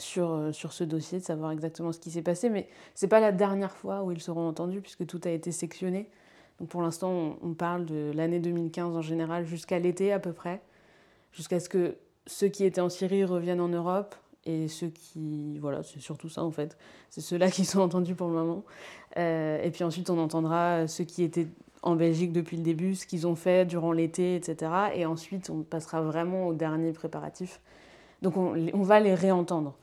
sur, 0.00 0.52
sur 0.52 0.72
ce 0.72 0.82
dossier, 0.82 1.20
de 1.20 1.24
savoir 1.24 1.52
exactement 1.52 1.92
ce 1.92 2.00
qui 2.00 2.10
s'est 2.10 2.22
passé. 2.22 2.50
Mais 2.50 2.68
ce 2.96 3.06
n'est 3.06 3.08
pas 3.08 3.20
la 3.20 3.30
dernière 3.30 3.76
fois 3.76 4.02
où 4.02 4.10
ils 4.10 4.20
seront 4.20 4.48
entendus, 4.48 4.80
puisque 4.80 5.06
tout 5.06 5.20
a 5.26 5.30
été 5.30 5.52
sectionné. 5.52 6.10
Donc 6.60 6.68
pour 6.68 6.82
l'instant, 6.82 7.36
on, 7.42 7.54
parle 7.54 7.84
de 7.84 8.12
l'année 8.14 8.38
2015 8.38 8.96
en 8.96 9.02
général, 9.02 9.44
jusqu'à 9.44 9.78
l'été 9.78 10.12
à 10.12 10.20
peu 10.20 10.32
près, 10.32 10.60
jusqu'à 11.32 11.58
ce 11.58 11.68
que 11.68 11.96
ceux 12.26 12.48
qui 12.48 12.64
étaient 12.64 12.80
en 12.80 12.88
Syrie 12.88 13.24
reviennent 13.24 13.60
en 13.60 13.68
Europe, 13.68 14.14
et 14.46 14.68
ceux 14.68 14.88
qui. 14.88 15.58
Voilà, 15.58 15.82
c'est 15.82 16.00
surtout 16.00 16.28
ça 16.28 16.44
en 16.44 16.50
fait. 16.50 16.76
C'est 17.10 17.20
ceux-là 17.20 17.50
qui 17.50 17.64
sont 17.64 17.80
entendus 17.80 18.14
pour 18.14 18.28
le 18.28 18.34
moment. 18.34 18.64
Euh, 19.16 19.62
et 19.62 19.70
puis 19.70 19.84
ensuite, 19.84 20.10
on 20.10 20.18
entendra 20.18 20.86
ceux 20.86 21.04
qui 21.04 21.22
étaient 21.22 21.48
en 21.82 21.96
Belgique 21.96 22.32
depuis 22.32 22.56
le 22.56 22.62
début, 22.62 22.94
ce 22.94 23.06
qu'ils 23.06 23.26
ont 23.26 23.34
fait 23.34 23.66
durant 23.66 23.92
l'été, 23.92 24.36
etc. 24.36 24.70
Et 24.94 25.06
ensuite, 25.06 25.50
on 25.50 25.62
passera 25.62 26.00
vraiment 26.00 26.46
au 26.46 26.54
dernier 26.54 26.92
préparatif. 26.92 27.60
Donc 28.22 28.36
on, 28.36 28.54
on 28.72 28.82
va 28.82 29.00
les 29.00 29.14
réentendre. 29.14 29.74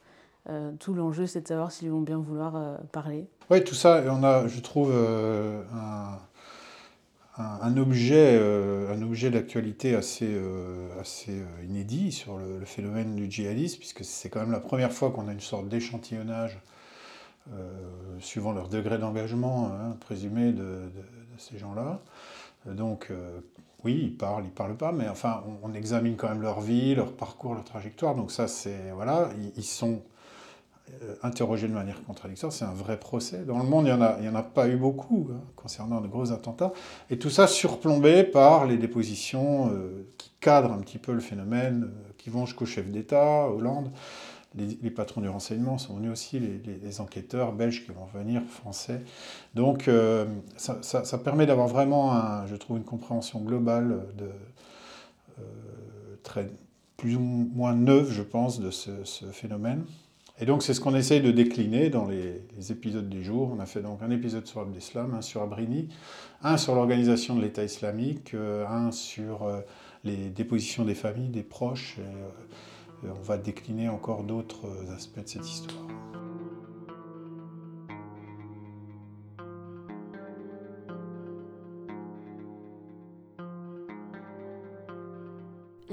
Euh, 0.50 0.72
tout 0.80 0.96
l'enjeu, 0.96 1.28
c'est 1.28 1.42
de 1.42 1.48
savoir 1.48 1.72
s'ils 1.72 1.92
vont 1.92 2.02
bien 2.02 2.18
vouloir 2.18 2.56
euh, 2.56 2.76
parler. 2.92 3.28
Oui, 3.52 3.64
tout 3.64 3.76
ça, 3.76 4.04
on 4.08 4.24
a, 4.24 4.48
je 4.48 4.60
trouve, 4.62 4.92
un 4.92 6.18
un, 7.62 7.78
objet, 7.78 8.38
euh, 8.40 8.94
un 8.94 9.02
objet 9.02 9.30
d'actualité 9.30 9.96
assez, 9.96 10.30
euh, 10.30 10.88
assez 11.00 11.32
euh, 11.32 11.66
inédit 11.66 12.12
sur 12.12 12.38
le, 12.38 12.66
phénomène 12.66 13.16
du 13.16 13.30
djihadisme, 13.30 13.80
puisque 13.80 14.04
c'est 14.04 14.30
quand 14.30 14.40
même 14.40 14.52
la 14.52 14.60
première 14.60 14.92
fois 14.92 15.12
qu'on 15.12 15.28
a 15.28 15.32
une 15.32 15.40
sorte 15.40 15.68
d'échantillonnage 15.68 16.60
suivant 18.20 18.54
leur 18.54 18.70
degré 18.70 19.00
d'engagement 19.00 19.72
hein, 19.74 19.98
présumé 20.00 20.54
de, 20.54 20.92
ces 21.38 21.58
gens-là. 21.58 22.00
Donc, 22.68 23.12
oui, 23.84 24.00
ils 24.04 24.16
parlent, 24.16 24.46
ils 24.46 24.52
parlent 24.52 24.78
pas, 24.78 24.92
mais 24.92 25.10
enfin, 25.10 25.44
on, 25.64 25.74
examine 25.74 26.16
quand 26.16 26.30
même 26.30 26.44
leur 26.44 26.62
vie, 26.62 26.94
leur 26.94 27.12
parcours, 27.12 27.56
leur 27.56 27.64
trajectoire. 27.64 28.14
Donc 28.16 28.32
ça, 28.32 28.48
c'est 28.48 28.92
voilà, 28.94 29.32
ils 29.58 29.64
sont 29.64 30.02
interrogé 31.24 31.68
de 31.68 31.74
manière 31.74 32.04
contradictoire, 32.04 32.52
c'est 32.52 32.66
un 32.66 32.74
vrai 32.74 32.98
procès. 33.00 33.44
Dans 33.46 33.58
le 33.58 33.66
monde, 33.66 33.86
il 33.86 33.94
n'y 33.94 33.98
en, 33.98 34.02
a, 34.02 34.18
en 34.20 34.36
a 34.36 34.44
pas 34.44 34.68
eu 34.68 34.76
beaucoup 34.76 35.30
hein, 35.32 35.42
concernant 35.56 36.02
de 36.02 36.08
gros 36.08 36.32
attentats. 36.32 36.74
Et 37.10 37.18
tout 37.18 37.30
ça 37.30 37.48
surplombé 37.48 38.24
par 38.24 38.66
les 38.66 38.78
dépositions 38.78 39.70
euh, 39.72 40.08
qui 40.18 40.32
cadrent 40.40 40.74
un 40.74 40.80
petit 40.80 40.98
peu 40.98 41.14
le 41.14 41.20
phénomène, 41.20 41.84
euh, 41.86 42.12
qui 42.18 42.30
vont 42.30 42.46
jusqu'au 42.46 42.66
chef 42.66 42.90
d'État, 42.90 43.48
Hollande. 43.48 43.92
Les, 44.54 44.92
patrons 44.92 45.22
du 45.22 45.30
renseignement 45.30 45.78
sont 45.78 45.96
venus 45.96 46.12
aussi, 46.12 46.38
les, 46.38 47.00
enquêteurs 47.00 47.54
belges 47.54 47.86
qui 47.86 47.92
vont 47.94 48.06
venir, 48.14 48.42
français. 48.50 49.02
Donc 49.56 49.90
ça, 50.58 51.18
permet 51.24 51.46
d'avoir 51.46 51.70
vraiment, 51.70 52.46
je 52.48 52.58
trouve, 52.58 52.76
une 52.76 52.84
compréhension 52.84 53.40
globale 53.40 54.08
de, 54.18 54.30
très, 56.22 56.50
plus 56.98 57.16
ou 57.16 57.22
moins 57.22 57.74
neuve, 57.74 58.12
je 58.12 58.24
pense, 58.24 58.60
de 58.60 58.72
ce 58.72 59.26
phénomène. 59.32 59.86
Et 60.42 60.46
donc 60.46 60.64
c'est 60.64 60.74
ce 60.74 60.82
qu'on 60.82 60.96
essaye 60.96 61.22
de 61.22 61.30
décliner 61.30 61.92
dans 61.92 62.08
les, 62.08 62.42
épisodes 62.72 63.08
du 63.08 63.24
jour. 63.24 63.54
On 63.56 63.60
a 63.60 63.68
fait 63.68 63.82
donc 63.82 64.02
un 64.02 64.10
épisode 64.10 64.48
sur 64.48 64.66
l'islam, 64.66 65.14
un 65.14 65.22
sur 65.22 65.44
Abrini, 65.44 65.88
un 66.42 66.58
sur 66.58 66.74
l'organisation 66.74 67.36
de 67.36 67.42
l'État 67.42 67.64
islamique, 67.64 68.34
euh, 68.34 68.68
un 68.68 68.92
sur 68.92 69.44
euh, 69.44 69.62
les 70.04 70.30
dépositions 70.30 70.84
des 70.84 70.96
familles, 70.96 71.30
des 71.30 71.44
proches. 71.44 71.98
Euh, 72.00 73.08
on 73.08 73.22
va 73.22 73.38
décliner 73.38 73.88
encore 73.88 74.24
d'autres 74.24 74.68
aspects 74.96 75.24
de 75.24 75.28
cette 75.28 75.48
histoire. 75.48 75.88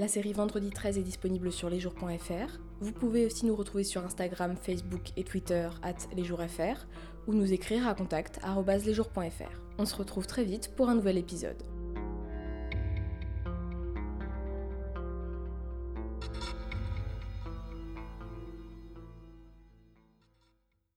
La 0.09 0.15
série 0.15 0.33
Vendredi 0.33 0.71
13 0.71 0.97
est 0.97 1.03
disponible 1.03 1.53
sur 1.53 1.69
lesjours.fr. 1.69 2.59
Vous 2.81 2.93
pouvez 2.93 3.27
aussi 3.27 3.45
nous 3.45 3.55
retrouver 3.55 3.85
sur 3.85 4.03
Instagram, 4.07 4.57
Facebook 4.57 5.03
et 5.19 5.23
Twitter 5.23 5.69
at 5.83 5.97
lesjoursfr 6.17 6.87
ou 7.27 7.35
nous 7.35 7.53
écrire 7.53 7.87
à 7.87 7.93
contact 7.93 8.41
lesjours.fr. 8.87 9.61
On 9.77 9.85
se 9.85 9.95
retrouve 9.95 10.27
très 10.27 10.45
vite 10.45 10.75
pour 10.77 10.89
un 10.89 10.95
nouvel 10.95 11.19
épisode. 11.19 11.63